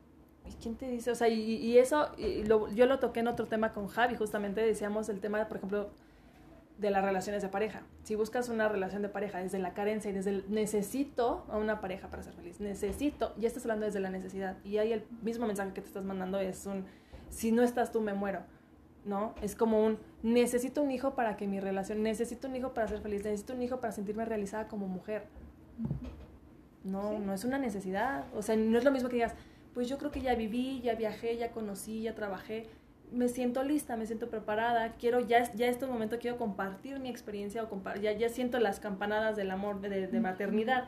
[0.46, 1.11] ¿Y quién te dice?
[1.11, 5.20] O sea, y, eso, yo lo toqué en otro tema con Javi, justamente decíamos el
[5.20, 5.88] tema, por ejemplo,
[6.78, 7.82] de las relaciones de pareja.
[8.02, 11.80] Si buscas una relación de pareja desde la carencia y desde el necesito a una
[11.80, 14.56] pareja para ser feliz, necesito, ya estás hablando desde la necesidad.
[14.64, 16.84] Y ahí el mismo mensaje que te estás mandando es un,
[17.30, 18.40] si no estás tú me muero,
[19.04, 19.34] ¿no?
[19.40, 23.00] Es como un, necesito un hijo para que mi relación, necesito un hijo para ser
[23.00, 25.26] feliz, necesito un hijo para sentirme realizada como mujer.
[26.82, 28.24] No, no es una necesidad.
[28.34, 29.34] O sea, no es lo mismo que digas,
[29.74, 32.66] pues yo creo que ya viví, ya viajé, ya conocí, ya trabajé,
[33.14, 37.64] me siento lista, me siento preparada, quiero, ya, ya este momento quiero compartir mi experiencia
[37.64, 40.85] o ya, ya siento las campanadas del amor de, de maternidad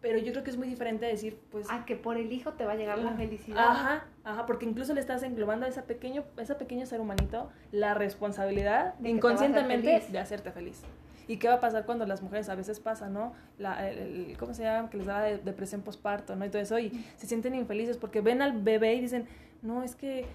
[0.00, 1.66] pero yo creo que es muy diferente decir, pues...
[1.70, 3.58] Ah, que por el hijo te va a llegar la felicidad.
[3.58, 7.94] Ajá, ajá, porque incluso le estás englobando a ese pequeño, ese pequeño ser humanito la
[7.94, 10.82] responsabilidad de inconscientemente de hacerte feliz.
[11.26, 13.34] ¿Y qué va a pasar cuando las mujeres a veces pasa, no?
[13.58, 14.88] La, el, ¿Cómo se llama?
[14.88, 16.46] Que les da depresión postparto, ¿no?
[16.46, 19.26] Y todo eso, y se sienten infelices porque ven al bebé y dicen,
[19.60, 20.26] no, es que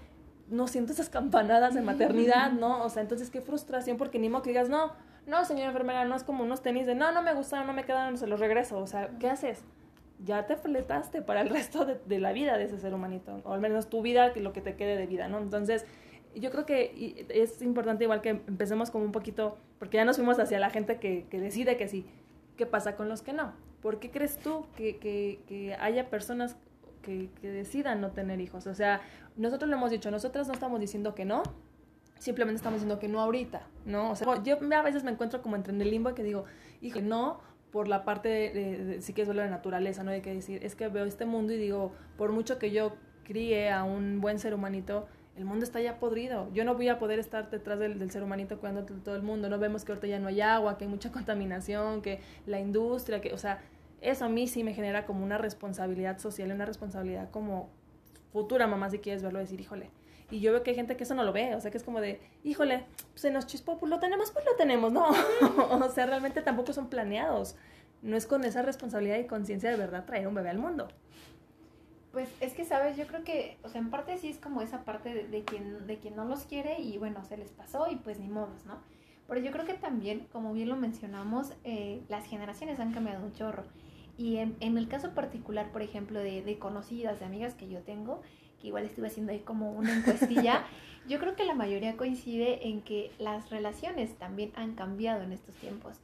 [0.48, 2.84] no siento esas campanadas de maternidad, ¿no?
[2.84, 4.92] O sea, entonces qué frustración porque ni modo que digas, no,
[5.26, 7.84] no, señora enfermera, no es como unos tenis de, no, no me gustaron, no me
[7.84, 8.78] quedaron, se los regreso.
[8.78, 9.64] O sea, ¿qué haces?
[10.22, 13.60] Ya te fletaste para el resto de, la vida de ese ser humanito, o al
[13.60, 15.38] menos tu vida, que lo que te quede de vida, ¿no?
[15.38, 15.86] Entonces,
[16.34, 20.38] yo creo que es importante igual que empecemos como un poquito, porque ya nos fuimos
[20.38, 22.06] hacia la gente que, que decide que sí.
[22.56, 23.52] ¿Qué pasa con los que no?
[23.80, 26.56] ¿Por qué crees tú que, que, que haya personas
[27.02, 28.66] que, que, decidan no tener hijos?
[28.66, 29.00] O sea,
[29.36, 31.42] nosotros lo hemos dicho, nosotros no estamos diciendo que no,
[32.18, 34.10] simplemente estamos diciendo que no ahorita, ¿no?
[34.10, 36.44] O sea, yo a veces me encuentro como entre en el limbo que digo,
[36.80, 40.12] hijo, no por la parte de, si quieres verlo de naturaleza, ¿no?
[40.12, 42.94] Hay que decir, es que veo este mundo y digo, por mucho que yo
[43.24, 46.48] críe a un buen ser humanito, el mundo está ya podrido.
[46.52, 49.48] Yo no voy a poder estar detrás del, ser humanito cuidando todo el mundo.
[49.48, 53.20] No vemos que ahorita ya no hay agua, que hay mucha contaminación, que la industria,
[53.20, 53.60] que, o sea,
[54.00, 57.70] eso a mí sí me genera como una responsabilidad social, una responsabilidad como
[58.34, 59.90] futura mamá, si quieres verlo, decir, híjole,
[60.28, 61.84] y yo veo que hay gente que eso no lo ve, o sea, que es
[61.84, 65.06] como de, híjole, se nos chispó, pues lo tenemos, pues lo tenemos, no.
[65.70, 67.54] o sea, realmente tampoco son planeados.
[68.02, 70.88] No es con esa responsabilidad y conciencia de verdad traer un bebé al mundo.
[72.10, 74.84] Pues es que, sabes, yo creo que, o sea, en parte sí es como esa
[74.84, 78.18] parte de, quien, de quien no los quiere y bueno, se les pasó y pues
[78.18, 78.80] ni modos, ¿no?
[79.28, 83.32] Pero yo creo que también, como bien lo mencionamos, eh, las generaciones han cambiado un
[83.32, 83.62] chorro.
[84.16, 87.80] Y en, en el caso particular, por ejemplo, de, de, conocidas, de amigas que yo
[87.80, 88.22] tengo,
[88.62, 90.64] igual estuve haciendo ahí como una encuestilla,
[91.08, 95.54] yo creo que la mayoría coincide en que las relaciones también han cambiado en estos
[95.56, 96.00] tiempos.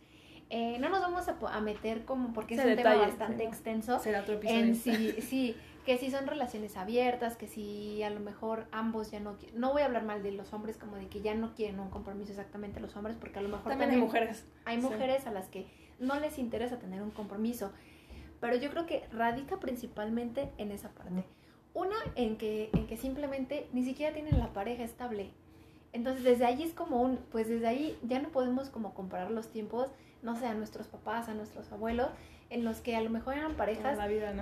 [0.50, 4.40] Eh, no nos vamos a, meter como, porque es un tema bastante extenso, será otro
[4.42, 5.54] en sí, sí,
[5.86, 9.82] que si son relaciones abiertas, que si a lo mejor ambos ya no no voy
[9.82, 12.80] a hablar mal de los hombres como de que ya no quieren un compromiso exactamente
[12.80, 14.44] los hombres, porque a lo mejor también, hay mujeres.
[14.64, 15.68] Hay mujeres a las que
[16.00, 17.72] no les interesa tener un compromiso,
[18.40, 21.24] pero yo creo que radica principalmente en esa parte.
[21.74, 25.30] Una, en que, en que simplemente ni siquiera tienen la pareja estable.
[25.92, 29.48] Entonces, desde ahí es como un, pues desde ahí ya no podemos como comparar los
[29.48, 29.90] tiempos,
[30.22, 32.08] no sé, a nuestros papás, a nuestros abuelos,
[32.48, 33.96] en los que a lo mejor eran parejas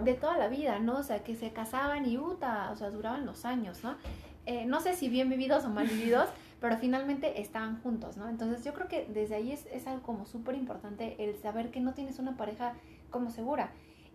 [0.05, 0.99] de toda la vida, ¿no?
[0.99, 3.97] O sea, que se casaban y uta, o sea, duraban los años, ¿no?
[4.47, 6.29] Eh, no sé si bien vividos o mal vividos,
[6.61, 8.29] pero finalmente estaban juntos, ¿no?
[8.29, 11.81] Entonces yo creo que desde ahí es, es algo como súper importante el saber que
[11.81, 12.75] no tienes una pareja
[13.11, 13.71] como segura.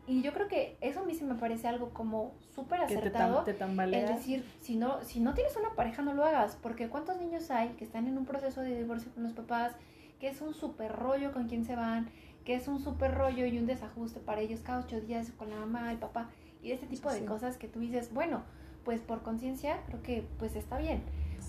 [0.06, 3.44] Y yo creo que eso a mí sí me parece algo como súper acertado.
[3.44, 6.58] Te, es decir, si no, si no tienes una pareja, no lo hagas.
[6.62, 9.74] Porque ¿cuántos niños hay que están en un proceso de divorcio con los papás?
[10.20, 12.10] Que es un súper rollo con quien se van,
[12.44, 15.56] que es un súper rollo y un desajuste para ellos cada ocho días con la
[15.56, 16.30] mamá, el papá.
[16.62, 18.44] Y este tipo de cosas que tú dices, bueno,
[18.84, 21.02] pues por conciencia creo que pues está bien.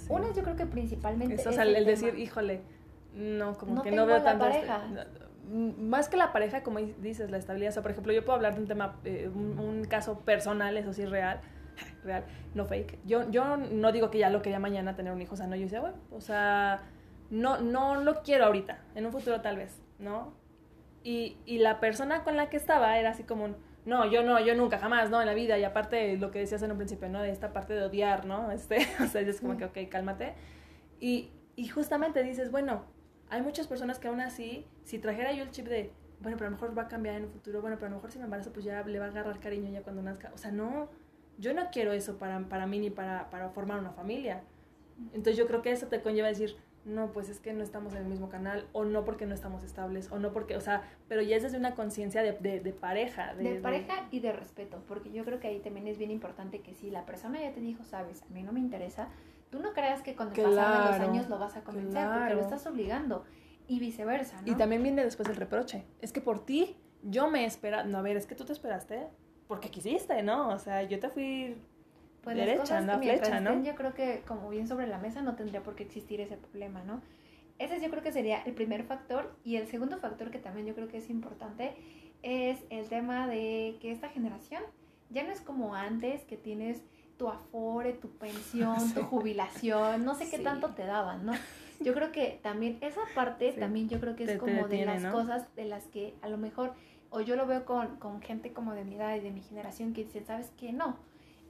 [0.08, 1.34] Una yo creo que principalmente...
[1.34, 2.60] Eso, o sea, el, decir, híjole,
[3.14, 4.44] no, como que no veo tanto...
[4.44, 4.82] Pareja
[5.50, 7.70] más que la pareja, como dices, la estabilidad.
[7.70, 10.92] O sea, por ejemplo, yo puedo hablar de un tema, eh, un, caso personal, eso
[10.92, 11.40] sí, real,
[12.04, 12.24] real,
[12.54, 12.98] no fake.
[13.04, 15.56] Yo, yo no digo que ya lo quería mañana tener un hijo, o sea, no,
[15.56, 16.82] yo decía, bueno, o sea,
[17.30, 20.34] no, no lo quiero ahorita, en un futuro tal vez, ¿no?
[21.02, 24.40] Y, y la persona con la que estaba era así como un, no, yo no,
[24.40, 25.20] yo nunca, jamás, ¿no?
[25.20, 27.20] En la vida, y aparte lo que decías en un principio, ¿no?
[27.20, 28.50] De esta parte de odiar, ¿no?
[28.52, 30.34] Este, o sea, es como que, ok, cálmate.
[31.00, 32.84] Y, y justamente dices, bueno,
[33.34, 36.50] hay muchas personas que aún así, si trajera yo el chip de, bueno, pero a
[36.50, 38.24] lo mejor va a cambiar en el futuro, bueno, pero a lo mejor si me
[38.24, 40.30] embarazo, pues ya le va a agarrar cariño ya cuando nazca.
[40.34, 40.88] O sea, no,
[41.38, 44.44] yo no quiero eso para, para mí ni para, para formar una familia.
[45.12, 47.92] Entonces yo creo que eso te conlleva a decir, no, pues es que no estamos
[47.94, 50.82] en el mismo canal, o no porque no estamos estables, o no porque, o sea,
[51.08, 53.34] pero ya es desde una conciencia de, de, de, pareja.
[53.34, 56.74] De, pareja y de respeto, porque yo creo que ahí también es bien importante que
[56.74, 59.08] si la persona ya te dijo, sabes, a mí no me interesa,
[59.54, 62.66] tú no creas que cuando pasan los años lo vas a convencer, porque lo estás
[62.66, 63.24] obligando,
[63.68, 64.50] y viceversa, ¿no?
[64.50, 68.02] Y también viene después el reproche, es que por ti yo me espera, no, a
[68.02, 69.06] ver, es que tú te esperaste
[69.46, 70.48] porque quisiste, ¿no?
[70.48, 71.56] O sea, yo te fui
[72.22, 73.62] pues derecha, no flecha, ¿no?
[73.62, 76.82] yo creo que como bien sobre la mesa no tendría por qué existir ese problema,
[76.82, 77.00] ¿no?
[77.60, 80.74] Ese yo creo que sería el primer factor y el segundo factor que también yo
[80.74, 81.76] creo que es importante
[82.22, 84.64] es el tema de que esta generación
[85.10, 86.82] ya no es como antes que tienes
[87.16, 91.32] tu afore, tu pensión, tu jubilación, no sé qué tanto te daban, ¿no?
[91.80, 95.54] Yo creo que también esa parte también yo creo que es como de las cosas
[95.56, 96.72] de las que a lo mejor
[97.10, 99.92] o yo lo veo con, con gente como de mi edad y de mi generación
[99.92, 100.72] que dicen, ¿sabes qué?
[100.72, 100.96] No,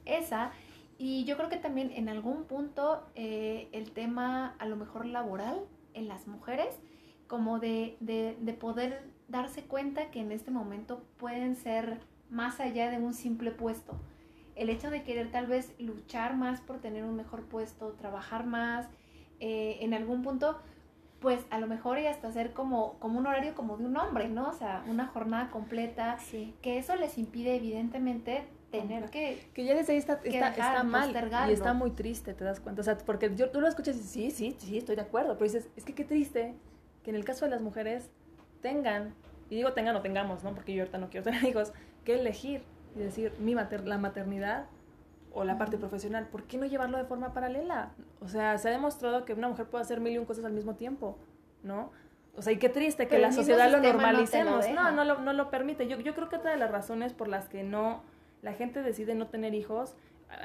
[0.05, 0.51] esa
[0.97, 5.59] y yo creo que también en algún punto eh, el tema a lo mejor laboral
[5.93, 6.79] en las mujeres,
[7.27, 11.99] como de, de, de, poder darse cuenta que en este momento pueden ser
[12.29, 13.99] más allá de un simple puesto.
[14.55, 18.87] El hecho de querer tal vez luchar más por tener un mejor puesto, trabajar más,
[19.39, 20.59] eh, en algún punto,
[21.19, 24.29] pues a lo mejor y hasta hacer como, como un horario como de un hombre,
[24.29, 24.49] ¿no?
[24.49, 26.17] O sea, una jornada completa,
[26.61, 29.49] que eso les impide evidentemente tener que...
[29.53, 31.15] Que ya desde ahí está, está, mal
[31.49, 32.81] y está muy triste, te das cuenta.
[32.81, 35.33] O sea, porque yo, tú lo escuchas y dices, sí, sí, sí, estoy de acuerdo,
[35.33, 36.55] pero dices, es que qué triste
[37.03, 38.09] que en el caso de las mujeres
[38.61, 39.13] tengan,
[39.49, 40.53] y digo tengan o tengamos, ¿no?
[40.53, 41.71] Porque yo ahorita no quiero tener hijos,
[42.03, 42.63] que elegir
[42.95, 44.65] y decir, mi mater la maternidad
[45.33, 47.91] o la parte profesional, ¿por qué no llevarlo de forma paralela?
[48.21, 50.53] O sea, se ha demostrado que una mujer puede hacer mil y un cosas al
[50.53, 51.17] mismo tiempo,
[51.63, 51.91] ¿no?
[52.37, 54.67] O sea, y qué triste que la sociedad lo normalicemos.
[54.69, 55.87] No, no, lo, no lo permite.
[55.87, 58.01] Yo, yo creo que otra de las razones por las que no
[58.41, 59.95] la gente decide no tener hijos,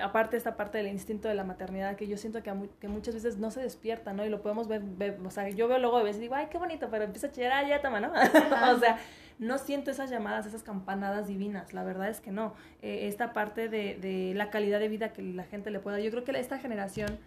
[0.02, 3.38] aparte esta parte del instinto de la maternidad que yo siento que, que muchas veces
[3.38, 4.24] no se despierta, ¿no?
[4.24, 6.58] Y lo podemos ver, o sea, yo veo luego de veces y digo, ay, qué
[6.58, 8.12] bonito, pero empieza a chillar, ah, ya toma, ¿no?
[8.74, 8.98] o sea,
[9.40, 12.54] no siento esas llamadas, esas campanadas divinas, la verdad es que no.
[12.82, 16.10] Eh, esta parte de, de, la calidad de vida que la gente le pueda, yo
[16.12, 17.18] creo que esta generación,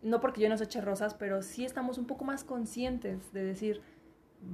[0.00, 3.44] no porque yo no se eche rosas, pero sí estamos un poco más conscientes de
[3.44, 3.82] decir,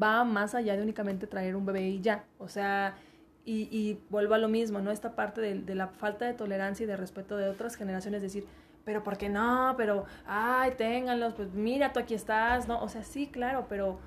[0.02, 2.96] va más allá de únicamente traer un bebé y ya, o sea
[3.44, 4.90] y, y vuelvo a lo mismo, ¿no?
[4.90, 8.46] Esta parte de, de, la falta de tolerancia y de respeto de otras generaciones, decir,
[8.84, 9.74] pero ¿por qué no?
[9.76, 12.80] Pero, ay, ténganlos, pues mira, tú aquí estás, ¿no?
[12.82, 13.98] O sea, sí, claro, pero,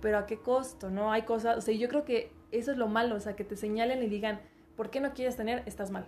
[0.00, 0.90] pero ¿a qué costo?
[0.90, 1.12] ¿No?
[1.12, 3.56] Hay cosas, o sea, yo creo que eso es lo malo, o sea, que te
[3.56, 4.40] señalen y digan,
[4.76, 5.62] ¿por qué no quieres tener?
[5.66, 6.06] Estás mal.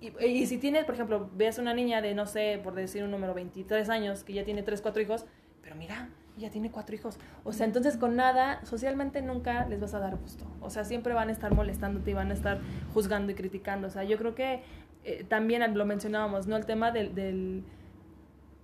[0.00, 3.34] Y, si tienes, por ejemplo, ves una niña de, no sé, por decir un número,
[3.34, 5.26] 23 años, que ya tiene 3, 4 hijos,
[5.62, 7.18] pero mira, ya tiene cuatro hijos.
[7.44, 10.44] O sea, entonces con nada, socialmente nunca les vas a dar gusto.
[10.60, 12.60] O sea, siempre van a estar molestándote y van a estar
[12.92, 13.86] juzgando y criticando.
[13.86, 14.62] O sea, yo creo que
[15.04, 16.56] eh, también lo mencionábamos, ¿no?
[16.56, 17.64] El tema del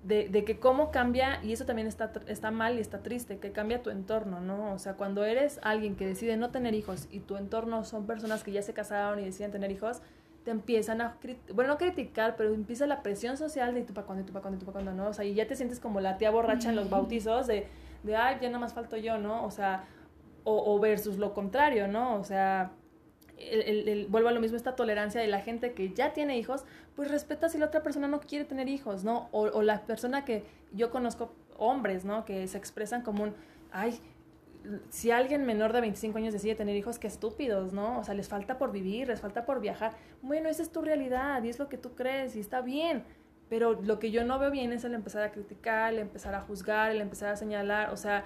[0.03, 3.53] de, de, que cómo cambia, y eso también está, está mal y está triste, que
[3.53, 4.73] cambia tu entorno, ¿no?
[4.73, 8.45] O sea, cuando eres alguien que decide no tener hijos y tu entorno son personas
[8.45, 10.01] que ya se casaron y deciden tener hijos,
[10.45, 11.17] te empiezan a,
[11.53, 14.59] bueno, no criticar, pero empieza la presión social de tú para cuándo, tú para cuándo,
[14.59, 15.11] tú para cuándo, ¿no?
[15.11, 17.67] O sea, y ya te sientes como la tía borracha en los bautizos de,
[18.05, 19.45] de ay, ya nada más falto yo, ¿no?
[19.45, 19.85] O sea,
[20.45, 22.15] o, o versus lo contrario, ¿no?
[22.15, 22.71] O sea,
[23.39, 26.65] el, el, vuelvo a lo mismo, esta tolerancia de la gente que ya tiene hijos,
[26.97, 29.29] pues respeta si la otra persona no quiere tener hijos, ¿no?
[29.33, 32.25] O, o la persona que yo conozco, hombres, ¿no?
[32.25, 33.35] Que se expresan como un,
[33.73, 34.01] ay,
[34.91, 37.99] si alguien menor de 25 años decide tener hijos, qué estúpidos, ¿no?
[37.99, 39.93] O sea, les falta por vivir, les falta por viajar.
[40.23, 43.05] Bueno, esa es tu realidad y es lo que tú crees y está bien.
[43.49, 46.43] Pero lo que yo no veo bien es el empezar a criticar, el empezar a
[46.43, 47.91] juzgar, el empezar a señalar.
[47.93, 48.25] O sea,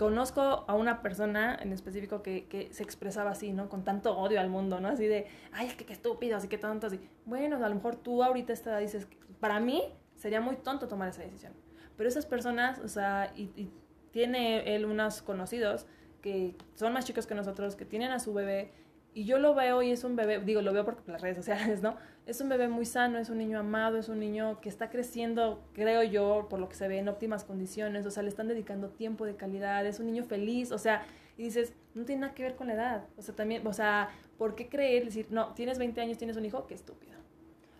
[0.00, 3.68] conozco a una persona en específico que, que se expresaba así, ¿no?
[3.68, 4.88] Con tanto odio al mundo, ¿no?
[4.88, 6.98] Así de, ay, es que qué estúpido, así que tonto, así.
[7.26, 9.06] Bueno, a lo mejor tú ahorita esta dices,
[9.40, 9.82] para mí
[10.16, 11.52] sería muy tonto tomar esa decisión.
[11.98, 13.68] Pero esas personas, o sea, y
[14.10, 15.84] tiene él unos conocidos
[16.22, 18.72] que son más chicos que nosotros, que tienen a su bebé,
[19.14, 21.82] y yo lo veo y es un bebé, digo, lo veo por las redes sociales,
[21.82, 21.96] ¿no?
[22.26, 25.64] Es un bebé muy sano, es un niño amado, es un niño que está creciendo,
[25.72, 28.90] creo yo, por lo que se ve, en óptimas condiciones, o sea, le están dedicando
[28.90, 31.02] tiempo de calidad, es un niño feliz, o sea,
[31.36, 34.10] y dices, no tiene nada que ver con la edad, o sea, también, o sea,
[34.38, 36.66] ¿por qué creer, decir, no, tienes 20 años, tienes un hijo?
[36.66, 37.20] Qué estúpido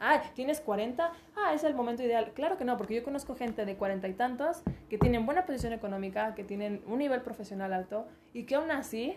[0.01, 1.13] ah, ¿tienes 40?
[1.37, 2.33] Ah, es el momento ideal.
[2.35, 5.73] Claro que no, porque yo conozco gente de cuarenta y tantos que tienen buena posición
[5.73, 9.17] económica, que tienen un nivel profesional alto y que aún así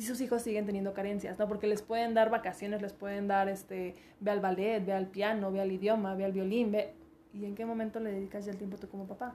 [0.00, 1.46] sus hijos siguen teniendo carencias, ¿no?
[1.46, 5.52] Porque les pueden dar vacaciones, les pueden dar, este, ve al ballet, ve al piano,
[5.52, 6.94] ve al idioma, ve al violín, ve...
[7.34, 9.34] ¿y en qué momento le dedicas ya el tiempo tú como papá?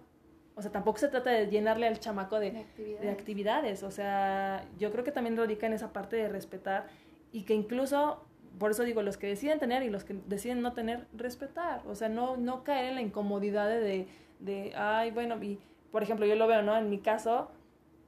[0.55, 3.83] O sea, tampoco se trata de llenarle al chamaco de, de, actividades.
[3.83, 6.87] O sea, yo creo que también radica en esa parte de respetar
[7.31, 8.25] y que incluso,
[8.57, 11.83] por eso digo, los que deciden tener y los que deciden no tener, respetar.
[11.85, 14.07] O sea, no, no caer en la incomodidad de,
[14.39, 15.59] de, ay, bueno, y
[15.91, 16.75] por ejemplo, yo lo veo, ¿no?
[16.75, 17.49] En mi caso,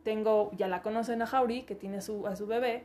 [0.09, 2.83] tengo, ya la conocen a Jauri, que tiene su, a su bebé,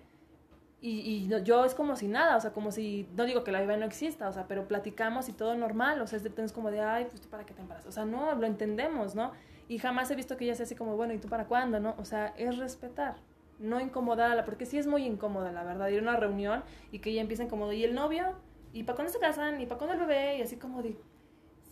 [0.83, 3.61] y, y, yo es como si nada, o sea, como si, no digo que la
[3.61, 6.71] bebé no exista, o sea, pero platicamos y todo normal, o sea, es, de, como
[6.71, 9.33] de, ay, pues tú para qué te embarazas, o sea, no, lo entendemos, ¿no?
[9.67, 11.95] Y jamás he visto que ella sea así como, bueno, ¿y tú para cuándo, no?
[11.97, 13.17] O sea, es respetar,
[13.59, 16.63] no incomodarla, porque sí es muy incómoda, la verdad, ir a una reunión
[16.93, 18.35] y que ella empiece como, ¿y el novio?
[18.75, 19.63] ¿Y para cuándo se casan?
[19.63, 20.37] ¿Y para cuándo el bebé?
[20.37, 20.99] Y así como de...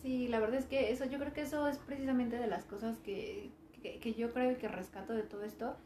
[0.01, 2.97] Sí, la verdad es que eso, yo creo que eso es precisamente de las cosas
[2.97, 3.51] que,
[3.83, 5.77] que, que yo creo que rescato de todo esto,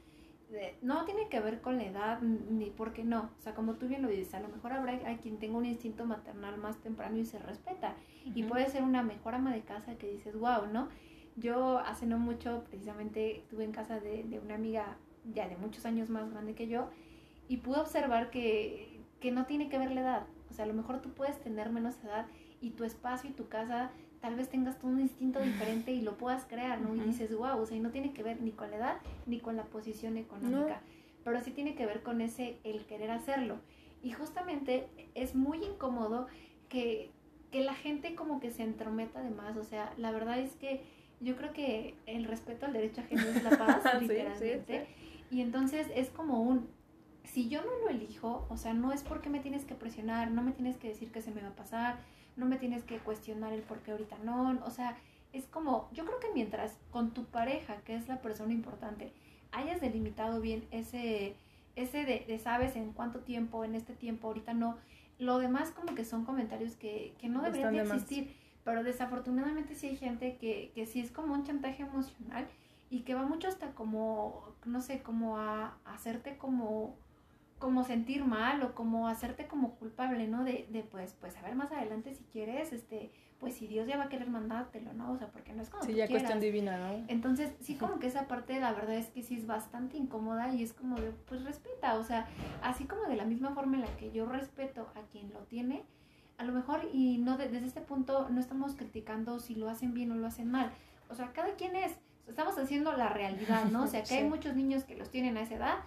[0.81, 3.31] no tiene que ver con la edad ni por qué no.
[3.37, 5.65] O sea, como tú bien lo dices, a lo mejor habrá hay quien tenga un
[5.65, 7.95] instinto maternal más temprano y se respeta.
[8.23, 10.87] Y puede ser una mejor ama de casa que dices, wow, ¿no?
[11.35, 14.97] Yo hace no mucho, precisamente, estuve en casa de, de una amiga
[15.33, 16.89] ya de muchos años más grande que yo
[17.49, 20.27] y pude observar que, que no tiene que ver la edad.
[20.49, 22.27] O sea, a lo mejor tú puedes tener menos edad
[22.61, 23.91] y tu espacio y tu casa
[24.21, 26.95] tal vez tengas tú un instinto diferente y lo puedas crear, ¿no?
[26.95, 29.39] Y dices, wow, o sea, y no tiene que ver ni con la edad ni
[29.39, 30.81] con la posición económica,
[31.23, 33.59] pero sí tiene que ver con ese, el querer hacerlo.
[34.01, 36.27] Y justamente es muy incómodo
[36.69, 37.11] que,
[37.51, 40.83] que la gente como que se entrometa de más, o sea, la verdad es que
[41.19, 44.87] yo creo que el respeto al derecho ajeno es la paz, literalmente.
[45.29, 46.69] Y entonces es como un,
[47.23, 50.41] si yo no lo elijo, o sea, no es porque me tienes que presionar, no
[50.41, 51.99] me tienes que decir que se me va a pasar,
[52.37, 54.97] no me tienes que cuestionar el por qué ahorita no, o sea,
[55.33, 59.11] es como, yo creo que mientras con tu pareja, que es la persona importante,
[59.51, 61.35] hayas delimitado bien ese,
[61.75, 64.77] ese de, sabes en cuánto tiempo, en este tiempo, ahorita no,
[65.19, 69.87] lo demás como que son comentarios que, que no deberían de existir, pero desafortunadamente sí
[69.87, 72.47] hay gente que, que sí es como un chantaje emocional
[72.89, 76.95] y que va mucho hasta como, no sé, como a hacerte como
[77.59, 80.43] como sentir mal o como hacerte como culpable, ¿no?
[80.43, 83.97] De, de pues, pues a ver más adelante si quieres, este, pues si Dios ya
[83.97, 85.11] va a querer mandártelo, ¿no?
[85.11, 87.03] O sea, porque no es como Sí, ya cuestión divina, ¿no?
[87.07, 90.61] Entonces, sí como que esa parte la verdad es que sí es bastante incómoda y
[90.61, 92.27] es como de, pues respeta, o sea,
[92.61, 95.83] así como de la misma forma en la que yo respeto a quien lo tiene,
[96.37, 100.11] a lo mejor y no desde este punto no estamos criticando si lo hacen bien
[100.11, 100.71] o lo hacen mal.
[101.09, 101.93] O sea, cada quien es,
[102.27, 103.83] estamos haciendo la realidad, ¿no?
[103.83, 105.77] O sea, que hay muchos niños que los tienen a esa edad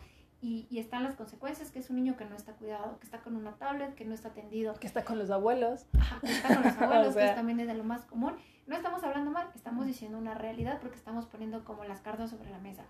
[0.41, 3.21] y, y, están las consecuencias, que es un niño que no está cuidado, que está
[3.21, 4.75] con una tablet, que no está atendido.
[4.75, 5.87] Que está con los abuelos.
[5.99, 8.35] Ajá, que está con los abuelos, que también es de lo más común.
[8.67, 12.51] No estamos hablando mal, estamos diciendo una realidad porque estamos poniendo como las cartas sobre
[12.51, 12.85] la mesa.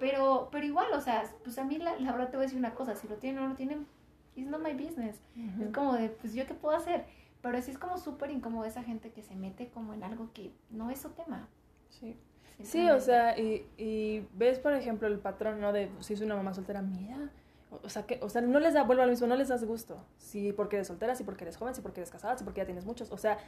[0.00, 2.58] Pero, pero igual, o sea, pues a mí la, la verdad te voy a decir
[2.58, 3.86] una cosa, si lo tienen o no lo tienen,
[4.34, 5.20] it's not my business.
[5.60, 7.06] Es como de, pues yo qué puedo hacer.
[7.42, 10.52] Pero sí es como súper incómodo esa gente que se mete como en algo que
[10.70, 11.48] no es su tema.
[11.90, 12.16] Sí.
[12.62, 15.72] Sí, o sea, y, y, ves, por ejemplo, el patrón, ¿no?
[15.72, 17.30] De si es una mamá soltera, mira.
[17.82, 20.04] O, sea, que, o sea, no les da, vuelvo al mismo, no les das gusto.
[20.18, 22.66] Si porque eres soltera, si porque eres joven, si porque eres casada, si porque ya
[22.66, 23.10] tienes muchos.
[23.10, 23.38] O sea,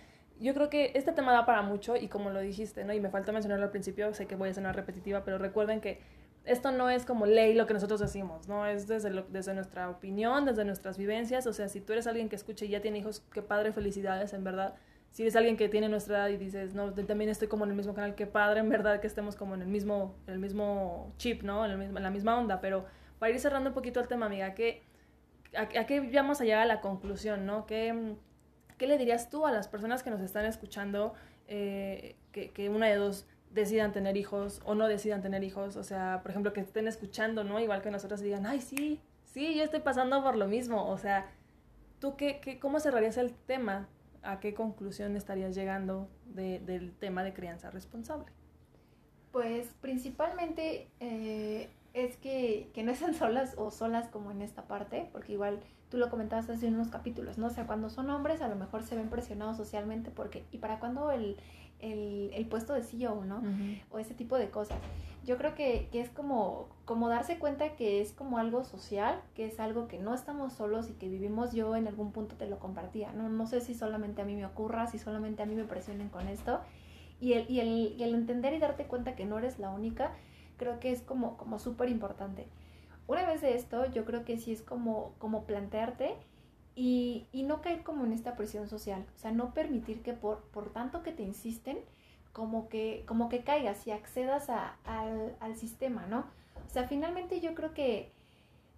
[0.40, 2.94] yo creo que este tema da para mucho y como lo dijiste, ¿no?
[2.94, 6.00] Y me falta mencionarlo al principio, sé que voy a sonar repetitiva, pero recuerden que
[6.44, 8.66] esto no es como ley lo que nosotros decimos, ¿no?
[8.66, 11.46] Es desde, lo, desde nuestra opinión, desde nuestras vivencias.
[11.46, 14.32] O sea, si tú eres alguien que escucha y ya tiene hijos, qué padre, felicidades,
[14.32, 14.74] en verdad
[15.14, 17.76] si eres alguien que tiene nuestra edad y dices, no, también estoy como en el
[17.76, 21.14] mismo canal, qué padre, en verdad que estemos como en el mismo, en el mismo
[21.18, 21.64] chip, ¿no?
[21.64, 22.84] En, la misma onda, pero
[23.20, 24.82] para ir cerrando un poquito el tema, amiga, ¿qué,
[25.56, 27.64] a, qué vamos a llegar a la conclusión, ¿no?
[27.64, 28.16] ¿Qué,
[28.76, 31.14] ¿Qué, le dirías tú a las personas que nos están escuchando
[31.46, 35.76] eh, que, que una de dos decidan tener hijos o no decidan tener hijos?
[35.76, 37.60] O sea, por ejemplo, que estén escuchando, ¿no?
[37.60, 40.88] Igual que nosotros digan, ay, sí, sí, yo estoy pasando por lo mismo.
[40.88, 41.30] O sea,
[42.00, 43.86] ¿tú qué, qué, cómo cerrarías el tema
[44.24, 48.26] ¿a qué conclusión estarías llegando del tema de crianza responsable?
[49.32, 55.08] Pues principalmente eh, es que, que, no están solas o solas como en esta parte,
[55.12, 57.46] porque igual tú lo comentabas hace unos capítulos, ¿no?
[57.46, 60.80] O sea, cuando son hombres a lo mejor se ven presionados socialmente porque, ¿y para
[60.80, 61.36] cuándo el,
[61.92, 63.42] el, el puesto de CEO, ¿no?
[63.90, 64.78] O ese tipo de cosas
[65.24, 69.46] yo creo que, que, es como, como darse cuenta que es como algo social, que
[69.46, 71.52] es algo que no estamos solos y que vivimos.
[71.52, 73.28] Yo en algún punto te lo compartía, ¿no?
[73.28, 76.28] No sé si solamente a mí me ocurra, si solamente a mí me presionen con
[76.28, 76.60] esto.
[77.20, 80.12] Y el, y el, y el entender y darte cuenta que no eres la única,
[80.58, 82.46] creo que es como, como súper importante.
[83.06, 86.16] Una vez de esto, yo creo que sí es como, como plantearte
[86.74, 89.04] y, no caer como en esta presión social.
[89.16, 91.78] O sea, no permitir que por, por tanto que te insisten,
[92.32, 96.26] como que, como que caigas y accedas a, al, al, sistema, ¿no?
[96.66, 98.10] O sea, finalmente yo creo que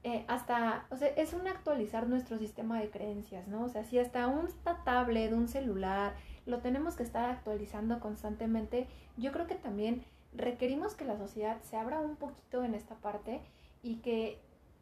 [0.06, 3.64] eh, hasta, o sea, es un actualizar nuestro sistema de creencias, ¿no?
[3.64, 4.48] O sea, si hasta un
[4.84, 6.14] tablet, un celular,
[6.46, 8.86] lo tenemos que estar actualizando constantemente.
[9.16, 13.40] Yo creo que también requerimos que la sociedad se abra un poquito en esta parte
[13.82, 14.38] y que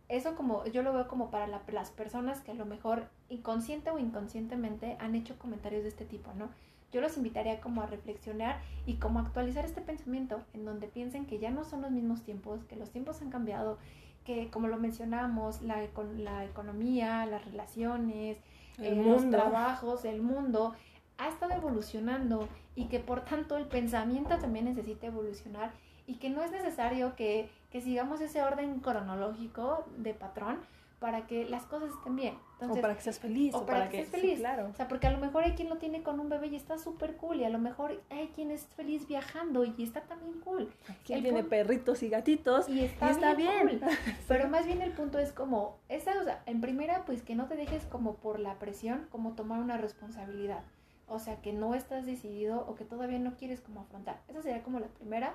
[0.09, 3.99] eso como yo lo veo como para las personas que a lo mejor inconsciente o
[3.99, 6.51] inconscientemente han hecho comentarios de este tipo, ¿no?
[6.93, 11.39] Yo los invitaría como a reflexionar y como actualizar este pensamiento en donde piensen que
[11.39, 13.79] ya no son los mismos tiempos, que los tiempos han cambiado,
[14.25, 15.83] que como lo mencionamos, la,
[16.17, 18.39] la economía, las relaciones,
[18.79, 20.75] eh, los trabajos, el mundo
[21.19, 25.73] ha estado evolucionando y que por tanto el pensamiento también necesita evolucionar
[26.07, 30.61] y que no es necesario que, que sigamos ese orden cronológico de patrón
[31.01, 32.39] para que las cosas estén bien.
[32.61, 33.53] o para que seas feliz.
[33.53, 34.39] O, para, que, seas feliz.
[34.39, 34.69] claro.
[34.69, 36.79] O sea, porque a lo mejor hay quien lo tiene con un bebé y está
[36.79, 37.41] súper cool.
[37.41, 40.73] Y a lo mejor hay quien es feliz viajando y está también cool.
[41.05, 43.81] Quien tiene perritos y gatitos y está, bien.
[44.29, 47.49] Pero más bien el punto es como, esa, o sea, en primera, pues que no
[47.49, 50.63] te dejes como por la presión, como tomar una responsabilidad.
[51.09, 54.21] O sea, que no estás decidido o que todavía no quieres como afrontar.
[54.29, 55.35] Esa sería como la primera.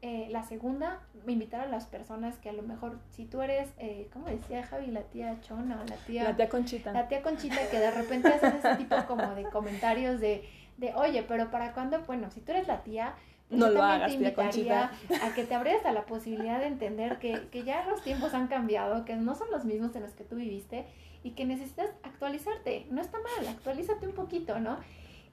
[0.00, 4.08] Eh, la segunda, invitar a las personas que a lo mejor, si tú eres, eh,
[4.12, 4.86] ¿cómo decía Javi?
[4.92, 6.22] La tía Chona, la tía...
[6.22, 6.92] La tía Conchita.
[6.92, 11.24] La tía Conchita que de repente haces ese tipo como de comentarios de, de, oye,
[11.24, 12.00] pero ¿para cuándo?
[12.06, 13.14] Bueno, si tú eres la tía...
[13.48, 14.92] Pues no lo hagas, tía Conchita.
[15.20, 18.46] A que te abrieras a la posibilidad de entender que, que ya los tiempos han
[18.46, 20.84] cambiado, que no son los mismos en los que tú viviste
[21.24, 22.86] y que necesitas actualizarte.
[22.90, 24.78] No está mal, actualízate un poquito, ¿no?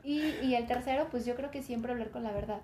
[0.03, 2.61] Y, y el tercero, pues yo creo que siempre hablar con la verdad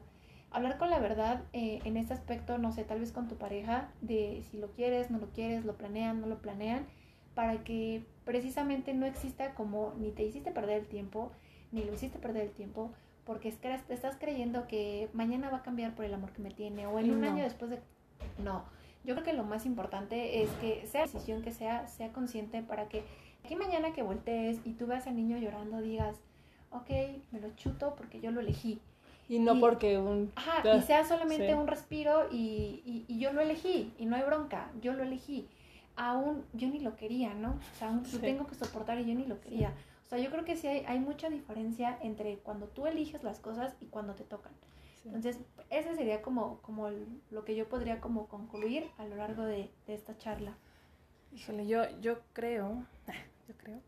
[0.52, 3.90] hablar con la verdad eh, en este aspecto, no sé, tal vez con tu pareja,
[4.02, 6.86] de si lo quieres, no lo quieres, lo planean, no lo planean,
[7.34, 11.32] para que precisamente no exista como ni te hiciste perder el tiempo,
[11.72, 12.92] ni lo hiciste perder el tiempo,
[13.26, 16.42] porque es que te estás creyendo que mañana va a cambiar por el amor que
[16.42, 17.80] me tiene, o en un año después de...
[18.44, 18.66] No,
[19.06, 22.62] yo creo que lo más importante es que sea la decisión que sea, sea consciente
[22.62, 23.04] para que
[23.44, 26.18] aquí mañana que voltees y tú veas al niño llorando digas,
[26.72, 26.90] ok,
[27.32, 28.82] me lo chuto porque yo lo elegí
[29.32, 30.30] y no porque un...
[30.36, 34.70] Ajá, y sea solamente un respiro y, y, yo lo elegí y no hay bronca,
[34.82, 35.48] yo lo elegí.
[35.96, 37.52] Aún yo ni lo quería, ¿no?
[37.52, 39.74] O sea, aún lo tengo que soportar y yo ni lo quería.
[40.06, 43.40] O sea, yo creo que sí hay, hay mucha diferencia entre cuando tú eliges las
[43.40, 44.52] cosas y cuando te tocan.
[45.06, 46.90] Entonces, ese sería como, como
[47.30, 50.58] lo que yo podría como concluir a lo largo de, de esta charla.
[51.34, 52.84] Híjole, yo, yo creo,
[53.48, 53.80] yo creo.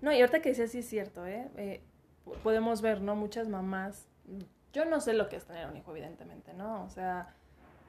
[0.00, 1.50] No, y ahorita que decías sí es cierto, ¿eh?
[1.56, 1.80] ¿eh?
[2.44, 3.16] Podemos ver, ¿no?
[3.16, 4.06] Muchas mamás
[4.72, 6.84] yo no sé lo que es tener un hijo, evidentemente, ¿no?
[6.84, 7.34] O sea,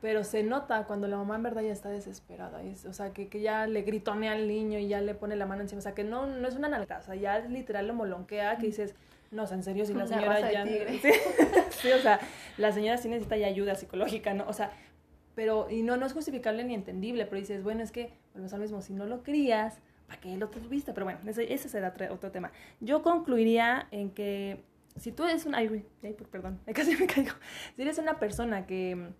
[0.02, 2.62] pero se nota cuando la mamá en verdad ya está desesperada.
[2.88, 5.62] o sea, que, que, ya le gritonea al niño y ya le pone la mano
[5.62, 5.80] encima.
[5.80, 8.66] O sea, que no, no es una nalga, o sea, ya literal lo molonquea, que
[8.68, 8.96] dices,
[9.32, 10.66] no, o sea, en serio, si la señora ya...
[11.72, 12.20] Sí, o sea,
[12.58, 14.46] la señora sí necesita ya ayuda psicológica, ¿no?
[14.48, 14.72] O sea,
[15.36, 18.60] pero, y no, no es justificable ni entendible, pero dices, bueno, es que, volvemos al
[18.60, 20.94] mismo, si no lo crías, ¿para qué lo tuviste?
[20.94, 22.52] Pero bueno, ese, ese será otro tema.
[22.82, 24.64] Yo concluiría en que
[24.96, 25.86] si tú eres una, ay,
[26.32, 27.34] perdón, casi me caigo.
[27.76, 29.12] Si eres una persona que,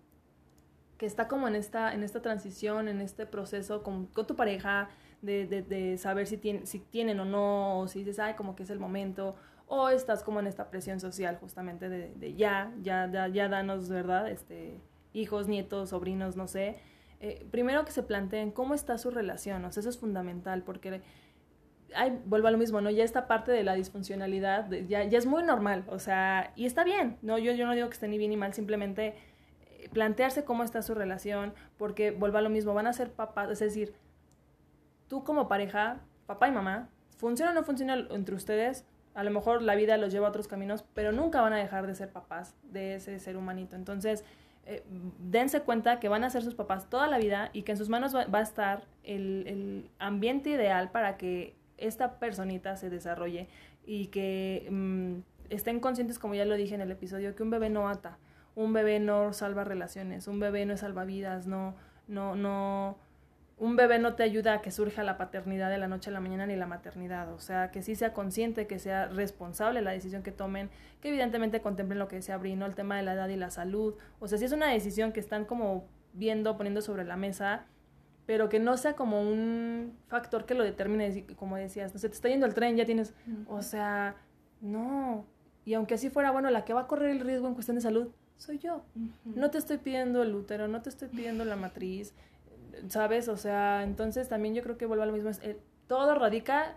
[0.98, 4.88] que está como en esta, en esta transición, en este proceso con, con tu pareja,
[5.22, 8.54] de, de, de saber si, tiene, si tienen o no, o si dices, ay, como
[8.54, 12.72] que es el momento, o estás como en esta presión social justamente de, de ya,
[12.82, 14.30] ya, ya, ya danos, ¿verdad?
[14.30, 14.80] Este,
[15.14, 16.76] hijos, nietos, sobrinos, no sé.
[17.20, 21.00] Eh, primero que se planteen cómo está su relación, o sea, eso es fundamental, porque
[21.94, 22.90] ay, vuelvo a lo mismo, ¿no?
[22.90, 26.84] Ya esta parte de la disfuncionalidad ya, ya es muy normal, o sea, y está
[26.84, 27.38] bien, ¿no?
[27.38, 29.14] Yo, yo no digo que esté ni bien ni mal, simplemente
[29.66, 33.50] eh, plantearse cómo está su relación, porque vuelvo a lo mismo, van a ser papás,
[33.50, 33.94] es decir,
[35.08, 38.84] tú como pareja, papá y mamá, funciona o no funciona entre ustedes,
[39.14, 41.86] a lo mejor la vida los lleva a otros caminos, pero nunca van a dejar
[41.86, 43.76] de ser papás de ese ser humanito.
[43.76, 44.24] Entonces,
[44.66, 44.82] eh,
[45.18, 47.88] dense cuenta que van a ser sus papás toda la vida y que en sus
[47.88, 53.48] manos va, a estar el, el ambiente ideal para que esta personita se desarrolle
[53.84, 55.18] y que mm,
[55.50, 58.18] estén conscientes, como ya lo dije en el episodio, que un bebé no ata,
[58.54, 61.74] un bebé no salva relaciones, un bebé no es salvavidas, no,
[62.06, 62.96] no, no,
[63.58, 66.20] un bebé no te ayuda a que surja la paternidad de la noche a la
[66.20, 70.22] mañana ni la maternidad, o sea, que sí sea consciente, que sea responsable la decisión
[70.22, 70.70] que tomen,
[71.00, 73.94] que evidentemente contemplen lo que decía Brino, el tema de la edad y la salud,
[74.20, 77.66] o sea, si es una decisión que están como viendo, poniendo sobre la mesa,
[78.26, 82.14] pero que no sea como un factor que lo determine, como decías, no sé, te
[82.14, 83.14] está yendo el tren, ya tienes,
[83.48, 84.16] o sea,
[84.60, 85.26] no.
[85.64, 87.82] Y aunque así fuera, bueno, la que va a correr el riesgo en cuestión de
[87.82, 88.84] salud soy yo.
[89.24, 92.14] No te estoy pidiendo el útero, no te estoy pidiendo la matriz,
[92.88, 93.28] ¿sabes?
[93.28, 96.76] O sea, entonces también yo creo que vuelvo a lo mismo, eh, todo radica,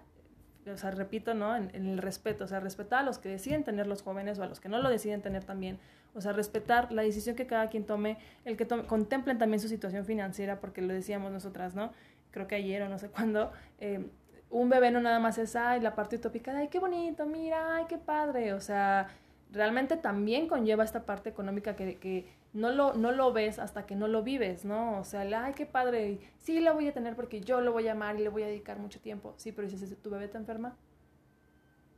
[0.71, 1.55] o sea, repito, ¿no?
[1.55, 4.47] En, el respeto, o sea, respetar a los que deciden tener los jóvenes o a
[4.47, 5.79] los que no lo deciden tener también,
[6.13, 10.05] o sea, respetar la decisión que cada quien tome, el que contemplen también su situación
[10.05, 11.91] financiera, porque lo decíamos nosotras, ¿no?
[12.31, 14.05] Creo que ayer o no sé cuándo, eh,
[14.49, 17.85] un bebé no nada más es, ay, la parte utópica, ay, qué bonito, mira, ay,
[17.89, 19.07] qué padre, o sea,
[19.51, 22.25] realmente también conlleva esta parte económica que, que
[22.57, 24.99] no, lo, no lo ves hasta que no lo vives, ¿no?
[24.99, 27.91] O sea, ay, qué padre, sí la voy a tener porque yo lo voy a
[27.91, 29.35] amar y le voy a dedicar mucho tiempo.
[29.37, 30.75] Sí, pero si tu bebé te enferma,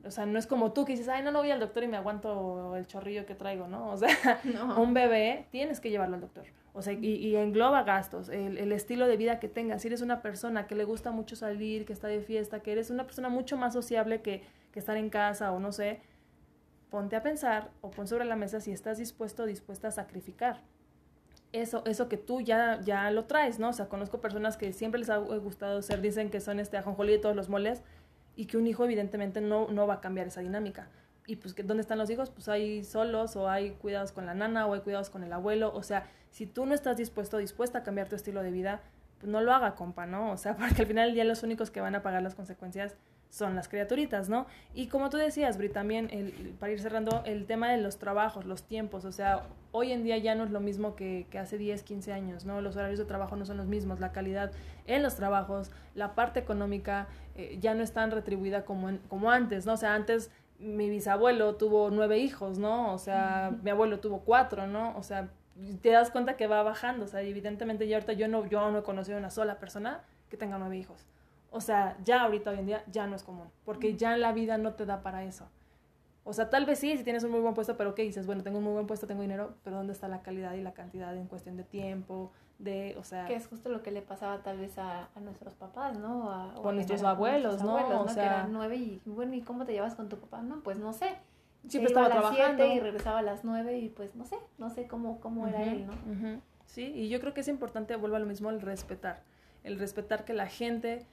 [0.03, 1.87] o sea, no es como tú que dices, ay, no, no voy al doctor y
[1.87, 3.89] me aguanto el chorrillo que traigo, ¿no?
[3.89, 4.09] O sea,
[4.77, 6.45] un bebé tienes que llevarlo al doctor.
[6.73, 9.81] O sea, y, engloba gastos, el, el, estilo de vida que tengas.
[9.81, 12.89] Si eres una persona que le gusta mucho salir, que está de fiesta, que eres
[12.89, 15.99] una persona mucho más sociable que, que estar en casa o no sé,
[16.89, 20.61] ponte a pensar o pon sobre la mesa si estás dispuesto o dispuesta a sacrificar.
[21.51, 23.69] Eso, eso que tú ya, ya lo traes, ¿no?
[23.69, 27.13] O sea, conozco personas que siempre les ha gustado ser, dicen que son este ajonjolí
[27.13, 27.81] de todos los moles,
[28.39, 30.87] y que un hijo evidentemente no, no va a cambiar esa dinámica.
[31.27, 32.29] Y pues, ¿dónde están los hijos?
[32.29, 35.73] Pues hay solos o hay cuidados con la nana o hay cuidados con el abuelo.
[35.75, 38.81] O sea, si tú no estás dispuesto o dispuesta a cambiar tu estilo de vida,
[39.19, 40.31] pues no lo haga, compa, ¿no?
[40.31, 42.95] O sea, porque al final del día los únicos que van a pagar las consecuencias
[43.29, 44.47] son las criaturitas, ¿no?
[44.73, 48.45] Y como tú decías, Bri, también, el, para ir cerrando, el tema de los trabajos,
[48.45, 51.57] los tiempos, o sea, hoy en día ya no es lo mismo que, que, hace
[51.57, 52.59] 10, 15 años, ¿no?
[52.61, 54.51] Los horarios de trabajo no son los mismos, la calidad
[54.87, 59.65] en los trabajos, la parte económica eh, ya no es tan retribuida como, como antes,
[59.65, 59.73] ¿no?
[59.73, 62.93] O sea, antes mi bisabuelo tuvo nueve hijos, ¿no?
[62.93, 64.97] O sea, mi abuelo tuvo cuatro, ¿no?
[64.97, 65.29] O sea,
[65.81, 68.79] te das cuenta que va bajando, o sea, evidentemente ya ahorita yo no, yo no
[68.79, 71.05] he conocido a una sola persona que tenga nueve hijos.
[71.51, 74.57] O sea, ya ahorita hoy en día ya no es común, porque ya la vida
[74.57, 75.49] no te da para eso.
[76.23, 78.27] O sea, tal vez sí, si tienes un muy buen puesto, pero ¿qué dices?
[78.27, 80.73] Bueno, tengo un muy buen puesto, tengo dinero, pero ¿dónde está la calidad y la
[80.73, 82.31] cantidad en cuestión de tiempo?
[82.59, 83.25] De, o sea...
[83.25, 86.29] Que es justo lo que le pasaba tal vez a, a nuestros papás, ¿no?
[86.29, 88.01] A, o a nuestros abuelos, ¿no?
[88.01, 88.13] o sea...
[88.13, 90.41] Que eran nueve y, bueno, ¿y cómo te llevas con tu papá?
[90.41, 91.15] No, pues no sé.
[91.67, 92.65] Siempre estaba a las trabajando.
[92.65, 95.87] y regresaba a las nueve y pues no sé, no sé cómo, cómo era él,
[95.87, 96.41] ¿no?
[96.65, 99.23] Sí, y yo creo que es importante, vuelvo a lo mismo, el respetar.
[99.63, 101.07] El respetar que la gente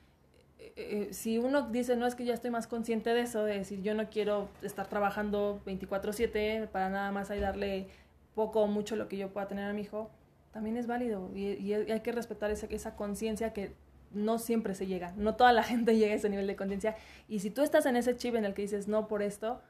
[0.59, 3.59] eh, eh, si uno dice, no es que ya estoy más consciente de eso, de
[3.59, 7.88] decir, yo no quiero estar trabajando 24/7 para nada más ayudarle
[8.34, 10.11] poco o mucho lo que yo pueda tener a mi hijo,
[10.52, 13.72] también es válido y, hay que respetar esa, esa conciencia que
[14.12, 16.96] no siempre se llega, no toda la gente llega a ese nivel de conciencia
[17.28, 19.61] y si tú estás en ese chip en el que dices no por esto,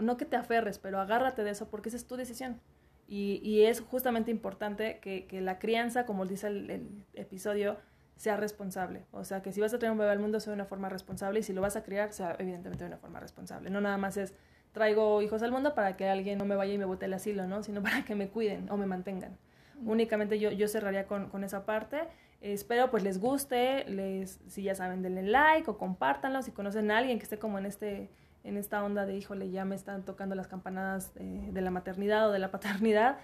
[0.00, 2.60] no que te aferres, pero agárrate de eso porque esa es tu decisión.
[3.06, 7.76] Y, y es justamente importante que, que, la crianza, como dice el episodio,
[8.16, 9.04] sea responsable.
[9.12, 10.88] O sea, que si vas a traer un bebé al mundo sea de una forma
[10.88, 13.70] responsable y si lo vas a criar sea evidentemente de una forma responsable.
[13.70, 14.34] No nada más es
[14.72, 17.46] traigo hijos al mundo para que alguien no me vaya y me bote el asilo,
[17.46, 17.62] ¿no?
[17.62, 19.36] Sino para que me cuiden o me mantengan.
[19.84, 22.02] Únicamente yo, yo cerraría con, con esa parte.
[22.40, 26.42] espero pues les guste, les, si ya saben, denle like o compártanlo.
[26.42, 28.10] Si conocen a alguien que esté como en este
[28.44, 32.32] en esta onda de híjole, ya me están tocando las campanadas de la maternidad o
[32.32, 33.18] de la paternidad,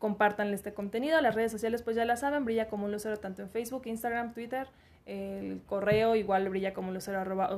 [0.00, 1.20] compartan este contenido.
[1.20, 4.32] Las redes sociales pues ya la saben, brilla como un lucero tanto en Facebook, Instagram,
[4.32, 4.66] Twitter,
[5.06, 7.48] el correo igual brilla como un lucero arroba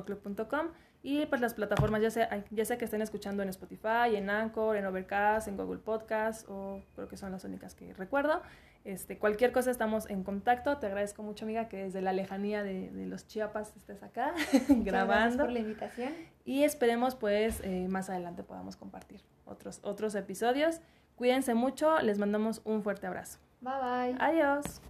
[1.05, 4.77] y pues las plataformas ya sea, ya sea que estén escuchando en Spotify, en Anchor,
[4.77, 8.43] en Overcast, en Google Podcast o creo que son las únicas que recuerdo.
[8.85, 10.79] Este, cualquier cosa estamos en contacto.
[10.79, 14.35] Te agradezco mucho, amiga, que desde la lejanía de, de los Chiapas estés acá
[14.69, 15.13] grabando.
[15.13, 16.13] Gracias por la invitación.
[16.45, 20.81] Y esperemos, pues, eh, más adelante podamos compartir otros, otros episodios.
[21.23, 23.39] Cuídense mucho, les mandamos un fuerte abrazo.
[23.61, 24.17] Bye bye.
[24.19, 24.81] Adiós.